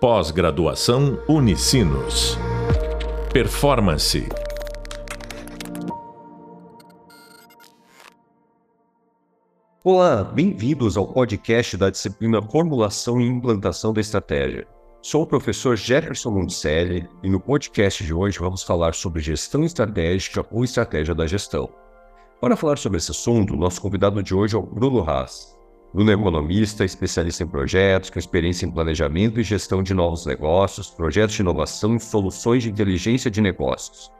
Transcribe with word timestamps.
Pós-graduação 0.00 1.20
Unicinos. 1.28 2.38
Performance. 3.32 4.28
Olá, 9.82 10.22
bem-vindos 10.22 10.96
ao 10.96 11.12
podcast 11.12 11.76
da 11.76 11.90
disciplina 11.90 12.40
Formulação 12.40 13.20
e 13.20 13.26
Implantação 13.26 13.92
da 13.92 14.00
Estratégia. 14.00 14.68
Sou 15.02 15.24
o 15.24 15.26
professor 15.26 15.76
Jefferson 15.76 16.30
Monticelli 16.30 17.08
e 17.24 17.28
no 17.28 17.40
podcast 17.40 18.04
de 18.04 18.14
hoje 18.14 18.38
vamos 18.38 18.62
falar 18.62 18.94
sobre 18.94 19.20
gestão 19.20 19.64
estratégica 19.64 20.46
ou 20.52 20.62
estratégia 20.62 21.12
da 21.12 21.26
gestão. 21.26 21.68
Para 22.40 22.56
falar 22.56 22.78
sobre 22.78 22.98
esse 22.98 23.10
assunto, 23.10 23.56
nosso 23.56 23.82
convidado 23.82 24.22
de 24.22 24.32
hoje 24.32 24.54
é 24.54 24.58
o 24.58 24.62
Bruno 24.62 25.02
Haas. 25.02 25.57
Bruno 25.92 26.10
é 26.10 26.14
economista, 26.14 26.84
especialista 26.84 27.44
em 27.44 27.46
projetos, 27.46 28.10
com 28.10 28.18
experiência 28.18 28.66
em 28.66 28.70
planejamento 28.70 29.40
e 29.40 29.42
gestão 29.42 29.82
de 29.82 29.94
novos 29.94 30.26
negócios, 30.26 30.90
projetos 30.90 31.34
de 31.34 31.40
inovação 31.40 31.96
e 31.96 32.00
soluções 32.00 32.62
de 32.62 32.70
inteligência 32.70 33.30
de 33.30 33.40
negócios. 33.40 34.12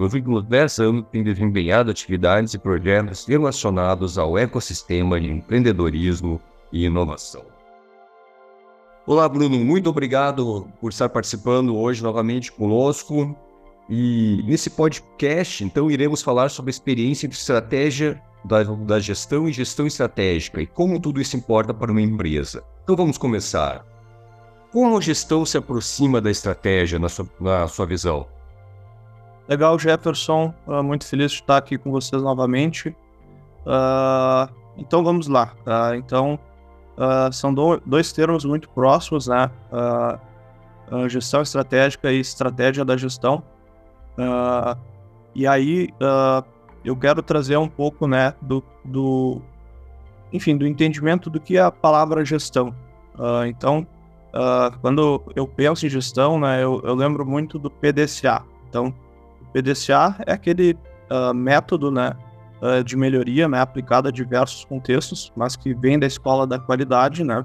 Nos 0.00 0.14
últimos 0.14 0.44
10 0.44 0.78
anos, 0.80 1.04
tem 1.12 1.22
desempenhado 1.22 1.92
atividades 1.92 2.54
e 2.54 2.58
projetos 2.58 3.24
relacionados 3.24 4.18
ao 4.18 4.36
ecossistema 4.36 5.20
de 5.20 5.30
empreendedorismo 5.30 6.40
e 6.72 6.86
inovação. 6.86 7.44
Olá, 9.06 9.28
Bruno, 9.28 9.58
muito 9.58 9.88
obrigado 9.88 10.68
por 10.80 10.90
estar 10.90 11.08
participando 11.08 11.76
hoje 11.76 12.02
novamente 12.02 12.50
conosco. 12.50 13.36
E 13.88 14.42
nesse 14.44 14.70
podcast, 14.70 15.62
então, 15.62 15.88
iremos 15.88 16.20
falar 16.20 16.48
sobre 16.48 16.70
a 16.70 16.72
experiência 16.74 17.28
de 17.28 17.34
estratégia 17.36 18.20
da, 18.44 18.62
da 18.62 19.00
gestão 19.00 19.48
e 19.48 19.52
gestão 19.52 19.86
estratégica 19.86 20.60
e 20.60 20.66
como 20.66 21.00
tudo 21.00 21.20
isso 21.20 21.36
importa 21.36 21.72
para 21.72 21.90
uma 21.90 22.00
empresa. 22.00 22.62
Então 22.82 22.96
vamos 22.96 23.18
começar. 23.18 23.84
Como 24.72 24.96
a 24.96 25.00
gestão 25.00 25.44
se 25.44 25.58
aproxima 25.58 26.20
da 26.20 26.30
estratégia 26.30 26.98
na 26.98 27.08
sua, 27.08 27.26
na 27.38 27.68
sua 27.68 27.86
visão? 27.86 28.26
Legal, 29.48 29.78
Jefferson. 29.78 30.54
Uh, 30.66 30.82
muito 30.82 31.06
feliz 31.06 31.32
de 31.32 31.40
estar 31.40 31.58
aqui 31.58 31.76
com 31.76 31.90
vocês 31.90 32.22
novamente. 32.22 32.88
Uh, 33.66 34.52
então 34.76 35.04
vamos 35.04 35.28
lá. 35.28 35.52
Uh, 35.66 35.94
então 35.94 36.38
são 37.32 37.52
do, 37.52 37.80
dois 37.84 38.12
termos 38.12 38.44
muito 38.44 38.68
próximos, 38.68 39.26
né? 39.26 39.50
gestão 41.08 41.40
estratégica 41.42 42.12
e 42.12 42.20
estratégia 42.20 42.84
da 42.84 42.96
gestão. 42.96 43.42
e 45.34 45.46
aí 45.46 45.88
eu 46.84 46.96
quero 46.96 47.22
trazer 47.22 47.56
um 47.56 47.68
pouco, 47.68 48.06
né, 48.06 48.34
do, 48.40 48.62
do 48.84 49.40
enfim, 50.32 50.56
do 50.56 50.66
entendimento 50.66 51.28
do 51.28 51.38
que 51.38 51.56
é 51.56 51.60
a 51.60 51.70
palavra 51.70 52.24
gestão. 52.24 52.74
Uh, 53.18 53.44
então, 53.46 53.86
uh, 54.34 54.76
quando 54.80 55.22
eu 55.36 55.46
penso 55.46 55.86
em 55.86 55.90
gestão, 55.90 56.40
né, 56.40 56.62
eu, 56.62 56.80
eu, 56.84 56.94
lembro 56.94 57.26
muito 57.26 57.58
do 57.58 57.70
PDCA. 57.70 58.42
Então, 58.68 58.94
o 59.40 59.44
PDCA 59.52 60.16
é 60.26 60.32
aquele 60.32 60.76
uh, 61.10 61.34
método, 61.34 61.90
né, 61.90 62.14
de 62.84 62.96
melhoria, 62.96 63.48
né, 63.48 63.60
aplicado 63.60 64.06
a 64.06 64.12
diversos 64.12 64.64
contextos, 64.64 65.32
mas 65.34 65.56
que 65.56 65.74
vem 65.74 65.98
da 65.98 66.06
escola 66.06 66.46
da 66.46 66.60
qualidade, 66.60 67.24
né, 67.24 67.44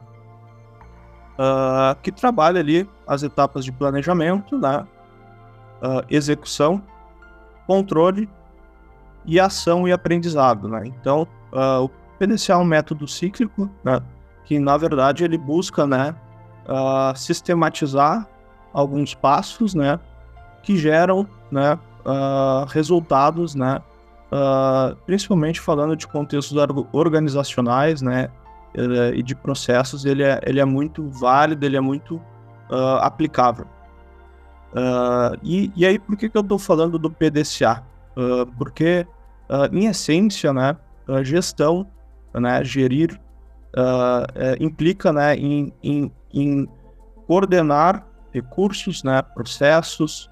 que 2.03 2.11
trabalha 2.11 2.59
ali 2.59 2.87
as 3.07 3.23
etapas 3.23 3.65
de 3.65 3.71
planejamento, 3.71 4.59
né, 4.59 4.85
execução, 6.07 6.83
controle 7.65 8.29
e 9.27 9.39
ação 9.41 9.85
e 9.85 9.91
aprendizado, 9.91 10.69
né? 10.69 10.83
Então, 10.85 11.27
uh, 11.51 11.83
o 11.83 11.89
PDCA 12.17 12.53
é 12.53 12.57
um 12.57 12.63
método 12.63 13.05
cíclico, 13.05 13.69
né? 13.83 13.99
Que, 14.45 14.57
na 14.57 14.77
verdade, 14.77 15.25
ele 15.25 15.37
busca, 15.37 15.85
né? 15.85 16.15
Uh, 16.65 17.15
sistematizar 17.15 18.25
alguns 18.73 19.13
passos, 19.13 19.75
né? 19.75 19.99
Que 20.63 20.77
geram, 20.77 21.27
né? 21.51 21.77
Uh, 22.05 22.65
resultados, 22.69 23.53
né? 23.53 23.81
principalmente 25.05 25.61
falando 25.61 25.95
de 25.95 26.05
contextos 26.05 26.57
organizacionais, 26.91 28.01
né? 28.01 28.29
E 29.15 29.23
de 29.23 29.33
processos, 29.33 30.03
ele 30.03 30.21
é, 30.21 30.41
ele 30.45 30.59
é 30.59 30.65
muito 30.65 31.09
válido, 31.09 31.65
ele 31.65 31.77
é 31.77 31.79
muito 31.79 32.21
aplicável. 32.99 33.65
E, 35.41 35.71
e, 35.77 35.85
aí, 35.85 35.97
por 35.97 36.17
que, 36.17 36.27
que 36.27 36.37
eu 36.37 36.41
estou 36.41 36.59
falando 36.59 36.99
do 36.99 37.09
PDCA? 37.09 37.81
porque 38.57 39.07
uh, 39.49 39.75
em 39.75 39.87
essência, 39.87 40.53
né, 40.53 40.77
a 41.07 41.23
gestão, 41.23 41.87
né, 42.33 42.63
gerir, 42.63 43.19
uh, 43.75 44.63
implica, 44.63 45.11
né, 45.11 45.35
em, 45.35 45.73
em, 45.81 46.11
em, 46.33 46.67
coordenar 47.25 48.05
recursos, 48.33 49.03
né, 49.03 49.21
processos 49.21 50.29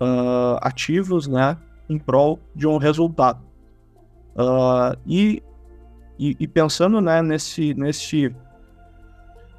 uh, 0.00 0.58
ativos, 0.60 1.26
né, 1.26 1.56
em 1.88 1.98
prol 1.98 2.38
de 2.54 2.66
um 2.66 2.76
resultado. 2.76 3.46
E, 5.04 5.42
e, 6.16 6.36
e, 6.38 6.46
pensando, 6.46 7.00
né, 7.00 7.20
nesse, 7.20 7.74
nesse 7.74 8.32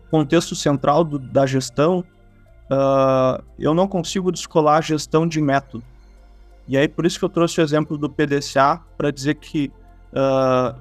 contexto 0.09 0.55
central 0.55 1.03
do, 1.03 1.19
da 1.19 1.45
gestão, 1.45 2.01
eu 3.57 3.73
não 3.73 3.89
consigo 3.89 4.31
descolar 4.31 4.77
a 4.77 4.81
gestão 4.81 5.27
de 5.27 5.41
método. 5.41 5.83
E 6.69 6.77
aí, 6.77 6.87
por 6.87 7.03
isso 7.03 7.17
que 7.17 7.25
eu 7.25 7.29
trouxe 7.29 7.59
o 7.59 7.63
exemplo 7.63 7.97
do 7.97 8.07
PDCA, 8.07 8.79
para 8.95 9.09
dizer 9.09 9.33
que 9.35 9.71
uh, 10.13 10.79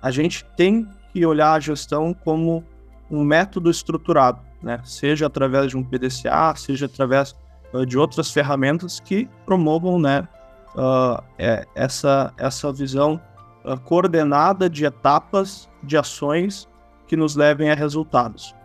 a 0.00 0.10
gente 0.12 0.44
tem 0.56 0.88
que 1.12 1.26
olhar 1.26 1.54
a 1.54 1.58
gestão 1.58 2.14
como 2.14 2.64
um 3.10 3.24
método 3.24 3.68
estruturado, 3.68 4.40
né? 4.62 4.80
seja 4.84 5.26
através 5.26 5.70
de 5.70 5.76
um 5.76 5.82
PDCA, 5.82 6.54
seja 6.54 6.86
através 6.86 7.34
uh, 7.74 7.84
de 7.84 7.98
outras 7.98 8.30
ferramentas 8.30 9.00
que 9.00 9.28
promovam 9.44 9.98
né, 9.98 10.28
uh, 10.76 11.20
é, 11.36 11.66
essa, 11.74 12.32
essa 12.38 12.72
visão 12.72 13.20
coordenada 13.84 14.70
de 14.70 14.84
etapas, 14.84 15.68
de 15.82 15.96
ações 15.96 16.68
que 17.08 17.16
nos 17.16 17.36
levem 17.36 17.70
a 17.70 17.74
resultados. 17.76 18.56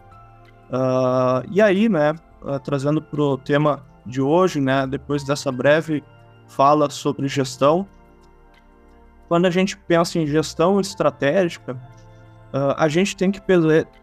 e 1.52 1.62
aí, 1.62 1.88
né, 1.88 2.16
trazendo 2.64 3.00
para 3.00 3.22
o 3.22 3.38
tema 3.38 3.86
de 4.08 4.20
hoje, 4.20 4.60
né, 4.60 4.88
depois 4.88 5.24
dessa 5.24 5.52
breve 5.52 6.04
fala 6.48 6.90
sobre 6.90 7.28
gestão. 7.28 7.88
Quando 9.28 9.46
a 9.46 9.50
gente 9.50 9.78
pensa 9.78 10.18
em 10.20 10.26
gestão 10.26 10.80
estratégica, 10.80 11.74
uh, 12.54 12.74
a 12.78 12.88
gente 12.88 13.16
tem 13.16 13.32
que 13.32 13.42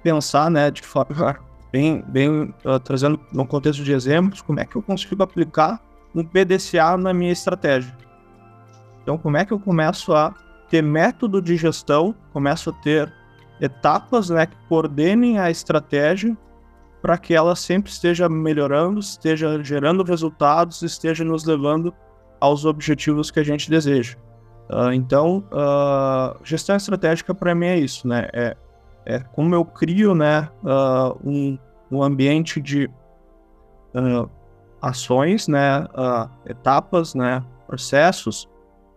pensar, 0.02 0.50
né, 0.50 0.70
de 0.70 0.82
forma 0.82 1.38
bem, 1.72 2.04
bem 2.06 2.54
uh, 2.64 2.78
trazendo 2.78 3.18
no 3.32 3.46
contexto 3.46 3.82
de 3.82 3.92
exemplos, 3.92 4.42
como 4.42 4.60
é 4.60 4.64
que 4.64 4.76
eu 4.76 4.82
consigo 4.82 5.22
aplicar 5.22 5.80
um 6.14 6.22
PDCA 6.22 6.96
na 6.96 7.12
minha 7.12 7.32
estratégia. 7.32 7.96
Então, 9.02 9.18
como 9.18 9.36
é 9.36 9.44
que 9.44 9.52
eu 9.52 9.58
começo 9.58 10.14
a 10.14 10.34
ter 10.70 10.82
método 10.82 11.42
de 11.42 11.56
gestão, 11.56 12.14
começo 12.32 12.70
a 12.70 12.72
ter 12.72 13.12
etapas 13.60 14.30
né, 14.30 14.46
que 14.46 14.56
coordenem 14.68 15.38
a 15.38 15.50
estratégia 15.50 16.36
para 17.02 17.18
que 17.18 17.34
ela 17.34 17.54
sempre 17.54 17.90
esteja 17.90 18.28
melhorando, 18.28 18.98
esteja 18.98 19.62
gerando 19.62 20.02
resultados, 20.02 20.82
esteja 20.82 21.22
nos 21.22 21.44
levando 21.44 21.94
aos 22.44 22.64
objetivos 22.66 23.30
que 23.30 23.40
a 23.40 23.42
gente 23.42 23.70
deseja. 23.70 24.16
Uh, 24.70 24.92
então, 24.92 25.44
uh, 25.50 26.38
gestão 26.44 26.76
estratégica 26.76 27.34
para 27.34 27.54
mim 27.54 27.66
é 27.66 27.78
isso, 27.78 28.06
né? 28.06 28.28
É, 28.32 28.56
é 29.06 29.18
como 29.18 29.54
eu 29.54 29.64
crio, 29.64 30.14
né, 30.14 30.48
uh, 30.62 31.18
um, 31.24 31.58
um 31.90 32.02
ambiente 32.02 32.60
de 32.60 32.90
ações, 34.82 35.46
né, 35.46 35.86
etapas, 36.46 37.14
né, 37.14 37.44
processos 37.64 38.48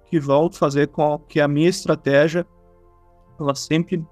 que 0.06 0.20
vão 0.20 0.52
fazer 0.52 0.88
com 0.88 1.20
que 1.20 1.40
a 1.40 1.48
minha 1.48 1.70
estratégia 1.70 2.48
ela 3.40 3.54
sempre 3.54 4.04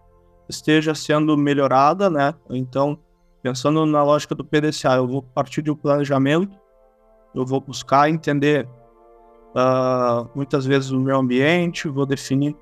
esteja 0.48 0.94
sendo 0.94 1.36
melhorada, 1.36 2.08
né? 2.08 2.36
Então, 2.52 3.00
pensando 3.42 3.84
na 3.88 4.04
lógica 4.04 4.36
do 4.36 4.46
PDCA, 4.46 4.98
eu 4.98 5.08
vou 5.08 5.24
partir 5.24 5.64
de 5.64 5.72
um 5.72 5.76
planejamento, 5.76 6.56
eu 7.34 7.44
vou 7.44 7.60
buscar 7.60 8.10
entender 8.12 8.68
uh, 9.56 10.30
muitas 10.36 10.66
vezes 10.66 10.92
o 10.92 11.00
meu 11.00 11.18
ambiente, 11.18 11.88
vou 11.88 12.06
definir 12.06 12.56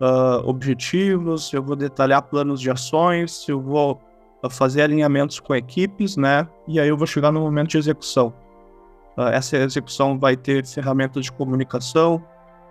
uh, 0.00 0.46
objetivos, 0.46 1.52
eu 1.52 1.62
vou 1.62 1.76
detalhar 1.76 2.22
planos 2.22 2.60
de 2.60 2.70
ações, 2.70 3.48
eu 3.48 3.60
vou 3.60 4.00
uh, 4.42 4.50
fazer 4.50 4.82
alinhamentos 4.82 5.38
com 5.38 5.54
equipes, 5.54 6.16
né? 6.16 6.48
E 6.66 6.80
aí 6.80 6.88
eu 6.88 6.96
vou 6.96 7.06
chegar 7.06 7.30
no 7.30 7.40
momento 7.40 7.70
de 7.70 7.78
execução. 7.78 8.32
essa 9.32 9.56
execução 9.56 10.18
vai 10.18 10.36
ter 10.36 10.66
ferramentas 10.66 11.24
de 11.24 11.32
comunicação, 11.32 12.22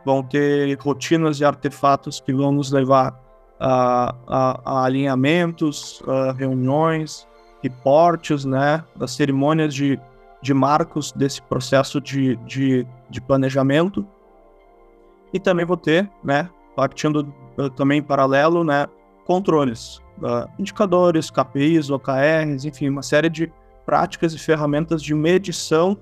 vão 0.06 0.24
ter 0.24 0.78
rotinas 0.80 1.40
e 1.40 1.46
artefatos 1.46 2.20
que 2.20 2.34
vão 2.34 2.52
nos 2.52 2.72
levar 2.72 3.20
a, 3.60 4.16
a, 4.28 4.62
a 4.66 4.86
alinhamentos, 4.86 6.02
a 6.08 6.32
reuniões, 6.32 7.28
reportes, 7.62 8.46
né? 8.46 8.84
As 9.00 9.12
cerimônias 9.12 9.74
de 9.74 10.00
de 10.42 10.54
marcos 10.54 11.12
desse 11.12 11.42
processo 11.42 12.00
de, 12.00 12.36
de, 12.38 12.86
de 13.10 13.22
planejamento. 13.22 14.06
E 15.34 15.40
também 15.40 15.66
vou 15.66 15.78
ter, 15.78 16.10
né, 16.24 16.50
partindo 16.76 17.34
uh, 17.58 17.70
também 17.70 18.00
em 18.00 18.04
paralelo, 18.04 18.64
né, 18.64 18.88
controles, 19.26 19.98
uh, 20.18 20.50
indicadores, 20.58 21.30
KPIs, 21.30 21.90
OKRs, 21.90 22.66
enfim, 22.66 22.90
uma 22.90 23.04
série 23.04 23.30
de 23.30 23.52
práticas 23.86 24.34
e 24.34 24.40
ferramentas 24.40 25.02
de 25.02 25.14
medição 25.14 25.98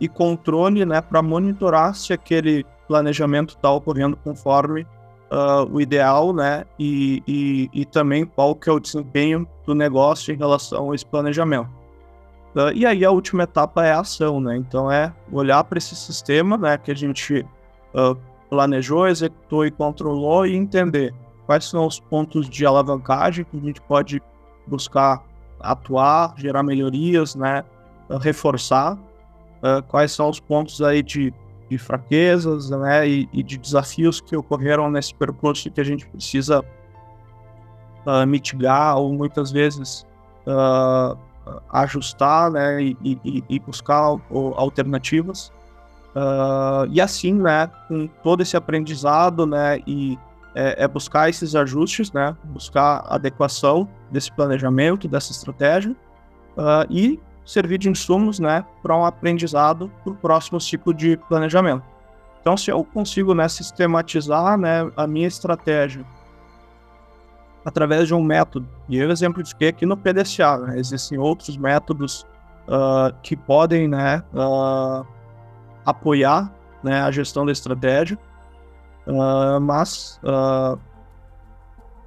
e 0.00 0.08
controle 0.08 0.84
né, 0.84 1.00
para 1.00 1.22
monitorar 1.22 1.94
se 1.94 2.12
aquele 2.12 2.64
planejamento 2.86 3.54
está 3.56 3.70
ocorrendo 3.70 4.16
conforme 4.16 4.86
uh, 5.30 5.70
o 5.70 5.80
ideal, 5.80 6.32
né? 6.32 6.64
E, 6.78 7.22
e, 7.26 7.70
e, 7.72 7.84
também 7.84 8.24
qual 8.24 8.54
que 8.54 8.68
é 8.68 8.72
o 8.72 8.80
desempenho 8.80 9.46
do 9.64 9.74
negócio 9.74 10.32
em 10.32 10.36
relação 10.36 10.90
a 10.90 10.94
esse 10.94 11.06
planejamento. 11.06 11.68
Uh, 12.56 12.72
e 12.74 12.86
aí 12.86 13.04
a 13.04 13.10
última 13.10 13.42
etapa 13.42 13.84
é 13.84 13.92
a 13.92 14.00
ação, 14.00 14.40
né? 14.40 14.56
Então 14.56 14.90
é 14.90 15.12
olhar 15.30 15.62
para 15.64 15.76
esse 15.76 15.94
sistema, 15.94 16.56
né? 16.56 16.78
Que 16.78 16.90
a 16.90 16.94
gente 16.94 17.46
uh, 17.94 18.16
planejou, 18.48 19.06
executou 19.06 19.66
e 19.66 19.70
controlou 19.70 20.46
e 20.46 20.56
entender 20.56 21.14
quais 21.44 21.66
são 21.66 21.86
os 21.86 22.00
pontos 22.00 22.48
de 22.48 22.64
alavancagem 22.64 23.44
que 23.44 23.56
a 23.56 23.60
gente 23.60 23.80
pode 23.82 24.22
buscar 24.66 25.22
atuar, 25.60 26.34
gerar 26.36 26.62
melhorias, 26.62 27.34
né? 27.34 27.64
reforçar 28.20 28.96
quais 29.88 30.12
são 30.12 30.28
os 30.28 30.38
pontos 30.38 30.80
aí 30.80 31.02
de 31.02 31.34
de 31.68 31.78
fraquezas 31.78 32.70
né, 32.70 33.08
e, 33.08 33.28
e, 33.32 33.42
de 33.42 33.58
desafios 33.58 34.20
que 34.20 34.36
ocorreram 34.36 34.90
nesse 34.90 35.14
percurso 35.14 35.70
que 35.70 35.80
a 35.80 35.84
gente 35.84 36.06
precisa 36.06 36.64
uh, 38.06 38.26
mitigar 38.26 38.96
ou 38.98 39.12
muitas 39.12 39.50
vezes 39.50 40.06
uh, 40.46 41.18
ajustar 41.70 42.50
né, 42.50 42.82
e, 42.82 42.96
e, 43.02 43.44
e 43.48 43.60
buscar 43.60 44.14
uh, 44.14 44.54
alternativas. 44.56 45.52
e 46.90 47.00
assim, 47.00 47.34
né, 47.34 47.70
com 47.88 48.06
todo 48.22 48.42
esse 48.42 48.56
aprendizado 48.56 49.46
né, 49.46 49.80
e 49.86 50.18
é, 50.54 50.84
é, 50.84 50.88
buscar 50.88 51.28
esses 51.28 51.54
ajustes, 51.54 52.10
né, 52.12 52.34
buscar 52.44 53.04
adequação 53.08 53.88
desse 54.10 54.32
planejamento, 54.32 55.06
dessa 55.06 55.30
estratégia 55.30 55.94
e 56.88 57.20
servir 57.44 57.78
de 57.78 57.88
insumos 57.88 58.40
né, 58.40 58.64
para 58.82 58.96
um 58.96 59.04
aprendizado 59.04 59.90
para 60.02 60.12
o 60.12 60.16
próximo 60.16 60.60
ciclo 60.60 60.92
de 60.92 61.16
planejamento. 61.28 61.84
Então, 62.40 62.56
se 62.56 62.70
eu 62.70 62.84
consigo 62.84 63.34
né, 63.34 63.48
sistematizar 63.48 64.58
né, 64.58 64.90
a 64.96 65.06
minha 65.06 65.28
estratégia 65.28 66.04
através 67.66 68.06
de 68.06 68.14
um 68.14 68.22
método, 68.22 68.68
e 68.88 68.96
eu 68.96 69.10
exemplifiquei 69.10 69.70
aqui 69.70 69.84
no 69.84 69.96
PDCA, 69.96 70.56
né, 70.58 70.78
existem 70.78 71.18
outros 71.18 71.56
métodos 71.56 72.24
uh, 72.68 73.12
que 73.24 73.36
podem 73.36 73.88
né, 73.88 74.22
uh, 74.32 75.04
apoiar 75.84 76.54
né, 76.80 77.02
a 77.02 77.10
gestão 77.10 77.44
da 77.44 77.50
estratégia, 77.50 78.16
uh, 79.08 79.60
mas 79.60 80.20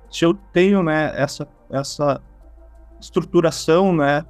se 0.10 0.24
eu 0.24 0.34
tenho 0.54 0.82
né, 0.82 1.12
essa, 1.14 1.46
essa 1.70 2.22
estruturação 3.02 3.94
né, 3.94 4.26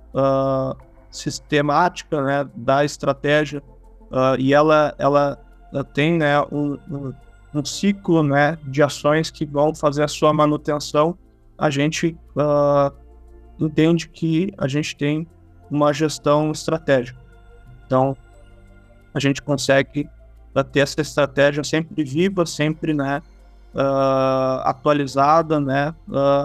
sistemática 1.12 2.24
né, 2.24 2.50
da 2.56 2.84
estratégia 2.84 3.62
e 4.40 4.52
ela, 4.52 4.96
ela, 4.98 5.38
ela 5.72 5.84
tem 5.84 6.18
né, 6.18 6.42
um, 6.52 6.74
um, 6.90 7.14
um, 7.54 7.64
ciclo 7.64 8.24
né, 8.24 8.58
de 8.64 8.82
ações 8.82 9.30
que 9.30 9.46
vão 9.46 9.74
fazer 9.74 10.04
a 10.04 10.08
sua 10.08 10.34
manutenção, 10.34 11.18
a 11.58 11.70
gente 11.70 12.18
uh, 12.36 12.94
entende 13.60 14.08
que 14.10 14.54
a 14.58 14.68
gente 14.68 14.96
tem 14.96 15.28
uma 15.70 15.94
gestão 15.94 16.52
estratégica. 16.52 17.20
Então, 17.86 18.16
a 19.14 19.20
gente 19.20 19.42
consegue 19.42 20.10
ter 20.72 20.80
essa 20.80 21.02
estratégia 21.02 21.64
sempre 21.64 22.04
viva, 22.04 22.46
sempre 22.46 22.94
né, 22.94 23.22
uh, 23.74 24.62
atualizada, 24.64 25.60
né, 25.60 25.94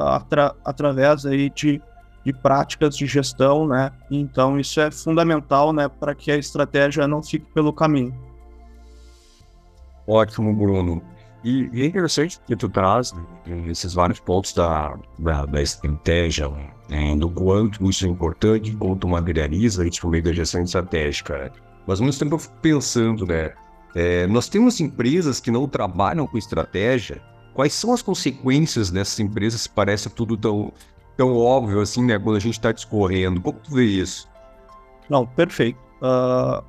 atra 0.08 0.54
através 0.64 1.26
aí 1.26 1.50
de 1.50 1.80
de 2.24 2.32
práticas 2.32 2.96
de 2.96 3.06
gestão, 3.06 3.68
né? 3.68 3.92
Então 4.10 4.58
isso 4.58 4.80
é 4.80 4.90
fundamental, 4.90 5.72
né, 5.72 5.88
para 5.88 6.14
que 6.14 6.32
a 6.32 6.36
estratégia 6.36 7.06
não 7.06 7.22
fique 7.22 7.46
pelo 7.52 7.72
caminho. 7.72 8.14
Ótimo, 10.06 10.54
Bruno. 10.54 11.02
E, 11.42 11.68
e 11.72 11.82
é 11.82 11.86
interessante 11.86 12.40
que 12.46 12.56
tu 12.56 12.68
traz 12.68 13.12
né, 13.12 13.22
esses 13.68 13.92
vários 13.92 14.18
pontos 14.18 14.54
da, 14.54 14.96
da, 15.18 15.44
da 15.44 15.60
estratégia, 15.60 16.48
né, 16.88 17.14
do 17.16 17.28
quanto 17.28 17.84
isso 17.88 18.06
é 18.06 18.08
importante, 18.08 18.76
tu 18.98 19.08
materializa 19.08 19.86
isso 19.86 20.00
por 20.00 20.10
meio 20.10 20.24
da 20.24 20.32
gestão 20.32 20.62
estratégica. 20.62 21.36
Né? 21.36 21.50
Mas 21.86 22.00
ao 22.00 22.06
mesmo 22.06 22.18
tempo 22.18 22.34
eu 22.34 22.38
fico 22.38 22.54
pensando, 22.62 23.26
né? 23.26 23.52
É, 23.94 24.26
nós 24.26 24.48
temos 24.48 24.80
empresas 24.80 25.38
que 25.38 25.50
não 25.50 25.68
trabalham 25.68 26.26
com 26.26 26.36
estratégia. 26.36 27.22
Quais 27.52 27.72
são 27.74 27.92
as 27.92 28.02
consequências 28.02 28.90
dessas 28.90 29.20
empresas 29.20 29.66
parece 29.66 30.10
tudo 30.10 30.36
tão 30.36 30.72
tão 31.16 31.36
óbvio 31.36 31.80
assim, 31.80 32.04
né? 32.04 32.18
Quando 32.18 32.36
a 32.36 32.40
gente 32.40 32.54
está 32.54 32.72
discorrendo. 32.72 33.40
Como 33.40 33.58
tu 33.58 33.72
vê 33.72 33.84
isso? 33.84 34.28
Não, 35.08 35.26
perfeito. 35.26 35.78
Uh, 36.02 36.64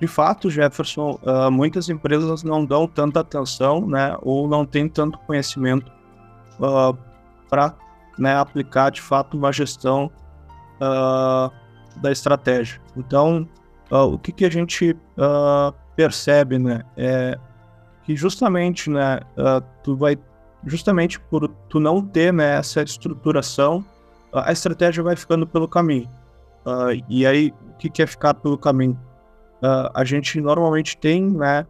de 0.00 0.06
fato, 0.06 0.50
Jefferson, 0.50 1.18
uh, 1.22 1.50
muitas 1.50 1.88
empresas 1.88 2.42
não 2.42 2.64
dão 2.64 2.86
tanta 2.86 3.20
atenção, 3.20 3.86
né? 3.86 4.16
Ou 4.22 4.48
não 4.48 4.64
têm 4.64 4.88
tanto 4.88 5.18
conhecimento 5.18 5.92
uh, 6.58 6.96
para 7.48 7.74
né, 8.18 8.34
aplicar 8.34 8.90
de 8.90 9.00
fato 9.00 9.36
uma 9.36 9.52
gestão 9.52 10.10
da 12.00 12.10
estratégia. 12.10 12.80
Então, 12.96 13.46
o 13.90 14.18
que, 14.18 14.32
que 14.32 14.46
a 14.46 14.50
gente 14.50 14.96
percebe, 15.94 16.58
né? 16.58 16.82
É 16.96 17.38
que 18.02 18.16
justamente, 18.16 18.88
né? 18.88 19.20
tu 19.82 19.94
vai 19.94 20.16
justamente 20.64 21.20
por 21.20 21.48
tu 21.68 21.78
não 21.78 22.00
ter 22.00 22.32
né, 22.32 22.56
essa 22.56 22.82
estruturação, 22.82 23.84
a 24.32 24.52
estratégia 24.52 25.02
vai 25.02 25.16
ficando 25.16 25.46
pelo 25.46 25.68
caminho. 25.68 26.08
Uh, 26.64 27.02
e 27.08 27.26
aí, 27.26 27.52
o 27.68 27.74
que, 27.78 27.88
que 27.88 28.02
é 28.02 28.06
ficar 28.06 28.34
pelo 28.34 28.56
caminho? 28.56 28.98
Uh, 29.62 29.90
a 29.94 30.04
gente 30.04 30.40
normalmente 30.40 30.96
tem 30.96 31.22
né, 31.30 31.66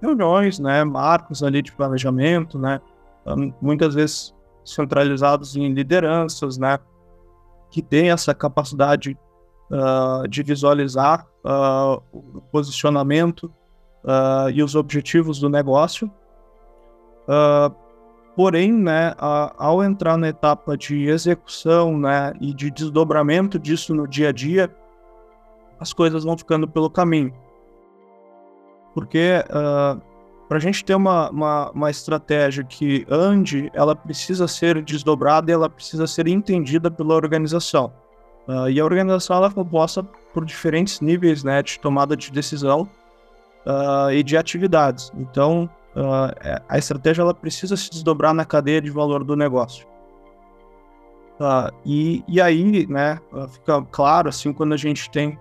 reuniões, 0.00 0.58
né, 0.58 0.82
marcos 0.84 1.42
ali 1.42 1.60
de 1.60 1.72
planejamento, 1.72 2.58
né, 2.58 2.80
uh, 3.26 3.54
muitas 3.60 3.94
vezes 3.94 4.34
centralizados 4.64 5.56
em 5.56 5.72
lideranças, 5.72 6.56
né, 6.58 6.78
que 7.70 7.82
tem 7.82 8.10
essa 8.10 8.34
capacidade 8.34 9.16
de 10.30 10.42
visualizar 10.42 11.26
o 12.10 12.40
posicionamento 12.50 13.52
e 14.54 14.62
os 14.62 14.74
objetivos 14.74 15.38
do 15.38 15.50
negócio. 15.50 16.10
Uh, 17.28 17.70
Porém, 18.38 18.72
né, 18.72 19.16
a, 19.18 19.52
ao 19.58 19.82
entrar 19.82 20.16
na 20.16 20.28
etapa 20.28 20.76
de 20.76 21.08
execução 21.08 21.98
né, 21.98 22.32
e 22.40 22.54
de 22.54 22.70
desdobramento 22.70 23.58
disso 23.58 23.92
no 23.92 24.06
dia 24.06 24.28
a 24.28 24.32
dia, 24.32 24.72
as 25.78 25.92
coisas 25.92 26.24
vão 26.24 26.36
ficando 26.36 26.66
pelo 26.66 26.90
caminho. 26.90 27.32
Porque 28.94 29.44
uh, 29.50 30.00
para 30.48 30.56
a 30.56 30.60
gente 30.60 30.84
ter 30.84 30.94
uma, 30.94 31.30
uma, 31.30 31.70
uma, 31.70 31.90
estratégia 31.90 32.64
que 32.64 33.06
ande, 33.10 33.70
ela 33.74 33.94
precisa 33.94 34.48
ser 34.48 34.82
desdobrada 34.82 35.50
e 35.50 35.54
ela 35.54 35.68
precisa 35.68 36.06
ser 36.06 36.26
entendida 36.26 36.90
pela 36.90 37.14
organização. 37.14 37.92
Uh, 38.48 38.70
e 38.70 38.80
a 38.80 38.84
organização 38.84 39.44
é 39.44 39.50
composta 39.50 40.02
por 40.32 40.44
diferentes 40.44 41.00
níveis 41.00 41.44
né, 41.44 41.62
de 41.62 41.78
tomada 41.78 42.16
de 42.16 42.32
decisão 42.32 42.88
uh, 43.66 44.10
e 44.10 44.22
de 44.22 44.36
atividades. 44.36 45.12
Então, 45.16 45.68
uh, 45.94 46.62
a 46.66 46.78
estratégia 46.78 47.20
ela 47.20 47.34
precisa 47.34 47.76
se 47.76 47.90
desdobrar 47.90 48.32
na 48.32 48.46
cadeia 48.46 48.80
de 48.80 48.90
valor 48.90 49.22
do 49.22 49.36
negócio. 49.36 49.86
Uh, 51.38 51.70
e, 51.84 52.24
e 52.26 52.40
aí, 52.40 52.86
né, 52.86 53.20
fica 53.50 53.82
claro, 53.90 54.30
assim, 54.30 54.52
quando 54.52 54.72
a 54.72 54.76
gente 54.78 55.10
tem 55.10 55.38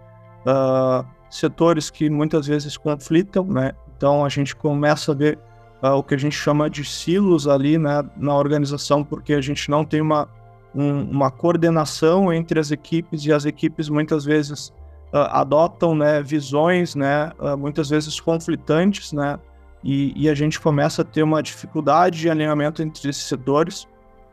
setores 1.29 1.89
que 1.89 2.09
muitas 2.09 2.47
vezes 2.47 2.77
conflitam, 2.77 3.45
né, 3.45 3.73
então 3.95 4.23
a 4.23 4.29
gente 4.29 4.55
começa 4.55 5.11
a 5.11 5.15
ver 5.15 5.37
o 5.81 6.01
que 6.01 6.15
a 6.15 6.17
gente 6.17 6.35
chama 6.35 6.69
de 6.69 6.83
silos 6.83 7.47
ali, 7.47 7.77
né, 7.77 8.03
na 8.15 8.35
organização, 8.35 9.03
porque 9.03 9.33
a 9.33 9.41
gente 9.41 9.69
não 9.69 9.83
tem 9.83 10.01
uma, 10.01 10.27
um, 10.73 11.01
uma 11.03 11.29
coordenação 11.29 12.31
entre 12.33 12.59
as 12.59 12.71
equipes 12.71 13.25
e 13.25 13.33
as 13.33 13.45
equipes 13.45 13.89
muitas 13.89 14.25
vezes 14.25 14.73
adotam, 15.11 15.95
né, 15.95 16.21
visões, 16.21 16.95
né, 16.95 17.31
muitas 17.57 17.89
vezes 17.89 18.19
conflitantes, 18.19 19.11
né, 19.13 19.37
e, 19.83 20.13
e, 20.15 20.29
a 20.29 20.33
gente 20.33 20.59
começa 20.59 21.01
a 21.01 21.05
ter 21.05 21.23
uma 21.23 21.41
dificuldade 21.41 22.19
de 22.19 22.29
alinhamento 22.29 22.81
entre 22.81 23.09
esses 23.09 23.23
setores, 23.23 23.83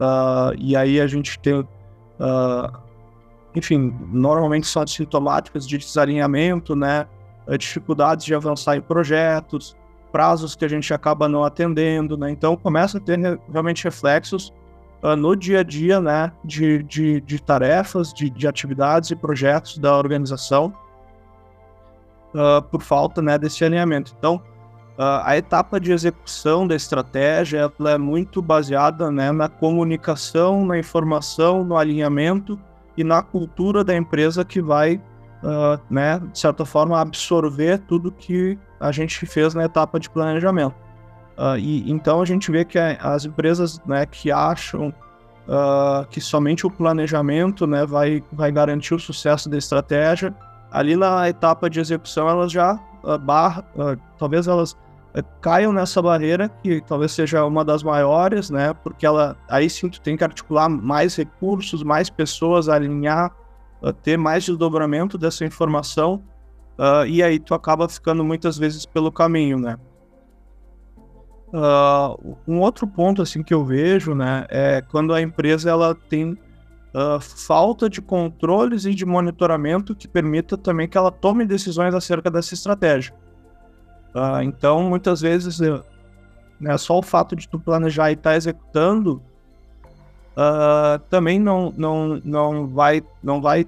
uh, 0.01 0.55
e 0.59 0.75
aí 0.75 1.01
a 1.01 1.07
gente 1.07 1.39
tem, 1.39 1.61
uh, 1.61 1.67
enfim, 3.55 3.95
normalmente 4.11 4.67
são 4.67 4.87
sintomáticas 4.87 5.67
de 5.67 5.79
desalinhamento, 5.79 6.75
né, 6.75 7.07
uh, 7.47 7.57
dificuldades 7.57 8.25
de 8.25 8.35
avançar 8.35 8.77
em 8.77 8.81
projetos, 8.81 9.77
prazos 10.11 10.55
que 10.55 10.65
a 10.65 10.69
gente 10.69 10.93
acaba 10.95 11.29
não 11.29 11.45
atendendo, 11.45 12.17
né, 12.17 12.31
então 12.31 12.57
começa 12.57 12.99
a 12.99 13.01
ter 13.01 13.19
realmente 13.51 13.85
reflexos 13.85 14.53
no 15.19 15.37
dia 15.37 15.61
a 15.61 15.63
dia, 15.63 16.01
né, 16.01 16.33
de, 16.43 16.83
de, 16.85 17.21
de 17.21 17.39
tarefas, 17.39 18.11
de, 18.11 18.31
de, 18.31 18.49
atividades 18.49 19.11
e 19.11 19.17
projetos 19.17 19.77
da 19.77 19.95
organização, 19.99 20.73
por 22.71 22.81
falta, 22.81 23.21
né, 23.21 23.37
desse 23.37 23.63
alinhamento. 23.67 24.15
Então, 24.19 24.41
Uh, 24.95 25.19
a 25.25 25.37
etapa 25.37 25.81
de 25.81 25.91
execução 25.91 26.69
da 26.69 26.77
estratégia 26.77 27.73
ela 27.81 27.91
é 27.91 27.99
muito 27.99 28.41
baseada 28.41 29.11
né, 29.11 29.33
na 29.33 29.49
comunicação, 29.49 30.65
na 30.65 30.79
informação, 30.79 31.65
no 31.65 31.77
alinhamento 31.77 32.57
e 32.97 33.05
na 33.05 33.23
cultura 33.23 33.83
da 33.83 33.97
empresa 33.97 34.45
que 34.45 34.61
vai, 34.63 34.97
uh, 35.43 35.81
né, 35.91 36.21
de 36.33 36.39
certa 36.39 36.65
forma, 36.65 37.01
absorver 37.01 37.79
tudo 37.79 38.13
que 38.13 38.59
a 38.81 38.93
gente 38.93 39.27
fez 39.27 39.55
na 39.55 39.65
etapa 39.65 39.99
de 39.99 40.09
planejamento. 40.09 40.75
Uh, 41.37 41.59
e 41.59 41.91
então 41.91 42.21
a 42.21 42.25
gente 42.25 42.51
vê 42.51 42.65
que 42.65 42.79
as 42.79 43.25
empresas, 43.25 43.81
né, 43.87 44.07
que 44.07 44.31
acham 44.31 44.89
uh, 45.49 46.07
que 46.09 46.21
somente 46.21 46.67
o 46.67 46.71
planejamento, 46.71 47.67
né, 47.67 47.85
vai, 47.85 48.23
vai 48.33 48.53
garantir 48.53 48.95
o 48.95 48.99
sucesso 48.99 49.49
da 49.49 49.59
estratégia, 49.59 50.35
ali 50.71 50.97
na 50.97 51.29
etapa 51.29 51.69
de 51.69 51.81
execução 51.81 52.29
elas 52.29 52.51
já 52.51 52.79
barra, 53.21 53.63
talvez 54.19 54.49
elas 54.49 54.75
caiam 55.23 55.73
nessa 55.73 56.03
barreira, 56.03 56.49
que 56.49 56.81
talvez 56.81 57.13
seja 57.13 57.45
uma 57.45 57.65
das 57.65 57.83
maiores, 57.83 58.51
né? 58.51 58.75
Porque 58.75 59.07
ela 59.07 59.37
aí 59.49 59.71
sim 59.71 59.89
tu 59.89 60.01
tem 60.01 60.17
que 60.17 60.25
articular 60.25 60.69
mais 60.69 61.15
recursos, 61.15 61.83
mais 61.83 62.11
pessoas, 62.11 62.69
alinhar, 62.69 63.33
uh, 63.81 63.93
ter 63.93 64.17
mais 64.17 64.45
desdobramento 64.45 65.17
dessa 65.17 65.45
informação, 65.45 66.25
uh, 66.79 67.07
e 67.07 67.23
aí 67.23 67.39
tu 67.39 67.55
acaba 67.55 67.89
ficando 67.89 68.25
muitas 68.25 68.59
vezes 68.59 68.85
pelo 68.85 69.13
caminho, 69.13 69.59
né? 69.59 69.77
Uh, 71.49 72.37
um 72.49 72.59
outro 72.59 72.85
ponto 72.85 73.23
assim 73.23 73.41
que 73.41 73.55
eu 73.55 73.65
vejo, 73.65 74.13
né, 74.13 74.45
é 74.49 74.83
quando 74.83 75.15
a 75.15 75.23
empresa 75.23 75.71
ela 75.71 75.95
tem 75.95 76.37
falta 77.21 77.91
de 77.91 78.01
controles 78.01 78.85
e 78.85 78.95
de 78.95 79.05
monitoramento 79.05 79.97
que 79.97 80.07
permita 80.07 80.57
também 80.57 80.89
que 80.89 80.97
ela 80.97 81.11
tome 81.11 81.45
decisões 81.45 81.93
acerca 81.93 82.31
dessa 82.31 82.55
estratégia. 82.55 83.13
Uh, 84.15 84.43
então, 84.43 84.83
muitas 84.85 85.21
vezes, 85.21 85.59
né, 86.61 86.79
só 86.79 86.99
o 86.99 87.03
fato 87.03 87.35
de 87.35 87.49
tu 87.49 87.59
planejar 87.59 88.11
e 88.11 88.15
estar 88.15 88.31
tá 88.31 88.37
executando 88.37 89.21
uh, 90.35 90.99
também 91.11 91.39
não, 91.39 91.73
não, 91.77 92.21
não 92.25 92.67
vai 92.67 93.03
não 93.23 93.41
vai 93.41 93.67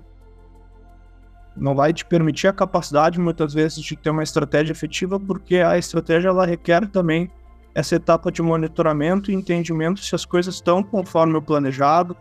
não 1.57 1.75
vai 1.75 1.93
te 1.93 2.05
permitir 2.05 2.49
a 2.49 2.53
capacidade 2.53 3.19
muitas 3.19 3.55
vezes 3.55 3.81
de 3.83 3.97
ter 3.97 4.11
uma 4.11 4.23
estratégia 4.23 4.73
efetiva 4.73 5.19
porque 5.19 5.57
a 5.57 5.79
estratégia 5.79 6.29
ela 6.29 6.47
requer 6.47 6.87
também 6.89 7.31
essa 7.75 7.97
etapa 7.97 8.31
de 8.31 8.43
monitoramento 8.43 9.31
e 9.31 9.35
entendimento 9.35 10.01
se 10.01 10.15
as 10.15 10.25
coisas 10.25 10.55
estão 10.55 10.83
conforme 10.83 11.37
o 11.37 11.43
planejado 11.43 12.17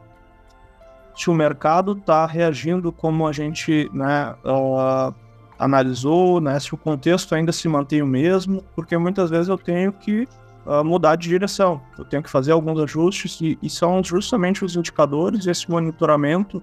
se 1.15 1.29
o 1.29 1.33
mercado 1.33 1.93
está 1.93 2.25
reagindo 2.25 2.91
como 2.91 3.27
a 3.27 3.31
gente 3.31 3.89
né, 3.93 4.35
uh, 4.43 5.13
analisou, 5.57 6.41
né, 6.41 6.59
se 6.59 6.73
o 6.73 6.77
contexto 6.77 7.33
ainda 7.33 7.51
se 7.51 7.67
mantém 7.67 8.01
o 8.01 8.07
mesmo, 8.07 8.63
porque 8.75 8.97
muitas 8.97 9.29
vezes 9.29 9.47
eu 9.47 9.57
tenho 9.57 9.91
que 9.93 10.27
uh, 10.65 10.83
mudar 10.83 11.15
de 11.15 11.29
direção, 11.29 11.81
eu 11.97 12.05
tenho 12.05 12.21
que 12.21 12.29
fazer 12.29 12.51
alguns 12.51 12.79
ajustes 12.79 13.39
e, 13.41 13.57
e 13.61 13.69
são 13.69 14.03
justamente 14.03 14.65
os 14.65 14.75
indicadores, 14.75 15.47
esse 15.47 15.69
monitoramento 15.69 16.61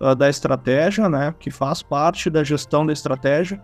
uh, 0.00 0.14
da 0.14 0.28
estratégia, 0.28 1.08
né, 1.08 1.34
que 1.38 1.50
faz 1.50 1.82
parte 1.82 2.30
da 2.30 2.42
gestão 2.42 2.86
da 2.86 2.92
estratégia, 2.92 3.60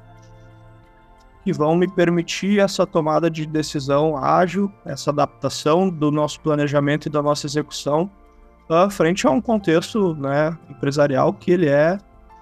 que 1.45 1.53
vão 1.53 1.75
me 1.75 1.89
permitir 1.89 2.61
essa 2.61 2.87
tomada 2.87 3.31
de 3.31 3.47
decisão 3.47 4.17
ágil, 4.17 4.71
essa 4.85 5.11
adaptação 5.11 5.89
do 5.89 6.11
nosso 6.11 6.41
planejamento 6.41 7.07
e 7.07 7.11
da 7.11 7.23
nossa 7.23 7.47
execução 7.47 8.11
uh, 8.69 8.91
frente 8.91 9.27
a 9.27 9.31
um 9.31 9.41
contexto 9.41 10.15
né, 10.15 10.57
empresarial 10.69 11.33
que 11.33 11.51
ele 11.51 11.69
é 11.69 11.99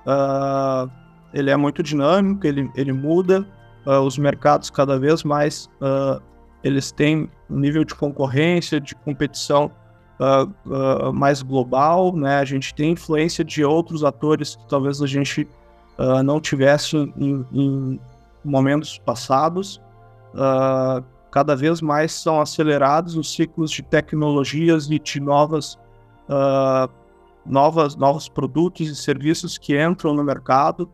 uh, 0.07 0.91
ele 1.33 1.51
é 1.51 1.57
muito 1.57 1.83
dinâmico, 1.83 2.47
ele, 2.47 2.71
ele 2.75 2.93
muda, 2.93 3.47
uh, 3.87 4.01
os 4.01 4.19
mercados 4.19 4.69
cada 4.71 4.99
vez 4.99 5.23
mais 5.23 5.71
uh, 5.81 6.21
eles 6.63 6.91
têm 6.91 7.31
um 7.49 7.59
nível 7.59 7.85
de 7.85 7.95
concorrência, 7.95 8.81
de 8.81 8.95
competição 8.97 9.71
uh, 10.19 11.13
mais 11.13 11.43
global, 11.43 12.15
né? 12.15 12.39
A 12.39 12.45
gente 12.45 12.75
tem 12.75 12.93
influência 12.93 13.45
de 13.45 13.65
outros 13.65 14.03
atores 14.03 14.57
que 14.57 14.69
talvez 14.69 15.01
a 15.01 15.07
gente 15.07 15.49
não 16.23 16.39
tivesse 16.39 16.95
em, 16.95 17.47
em 17.51 18.01
momentos 18.45 18.99
passados. 18.99 19.81
cada 21.31 21.57
vez 21.57 21.81
mais 21.81 22.13
são 22.13 22.39
acelerados 22.39 23.17
os 23.17 23.33
ciclos 23.33 23.71
de 23.71 23.83
tecnologias 23.83 24.91
e 24.91 24.99
de 24.99 25.21
novas 25.21 25.79
novas, 27.47 27.97
novos 27.97 28.29
produtos 28.29 28.89
e 28.89 28.97
serviços 28.97 29.57
que 29.57 29.81
entram 29.81 30.13
no 30.13 30.23
mercado. 30.23 30.91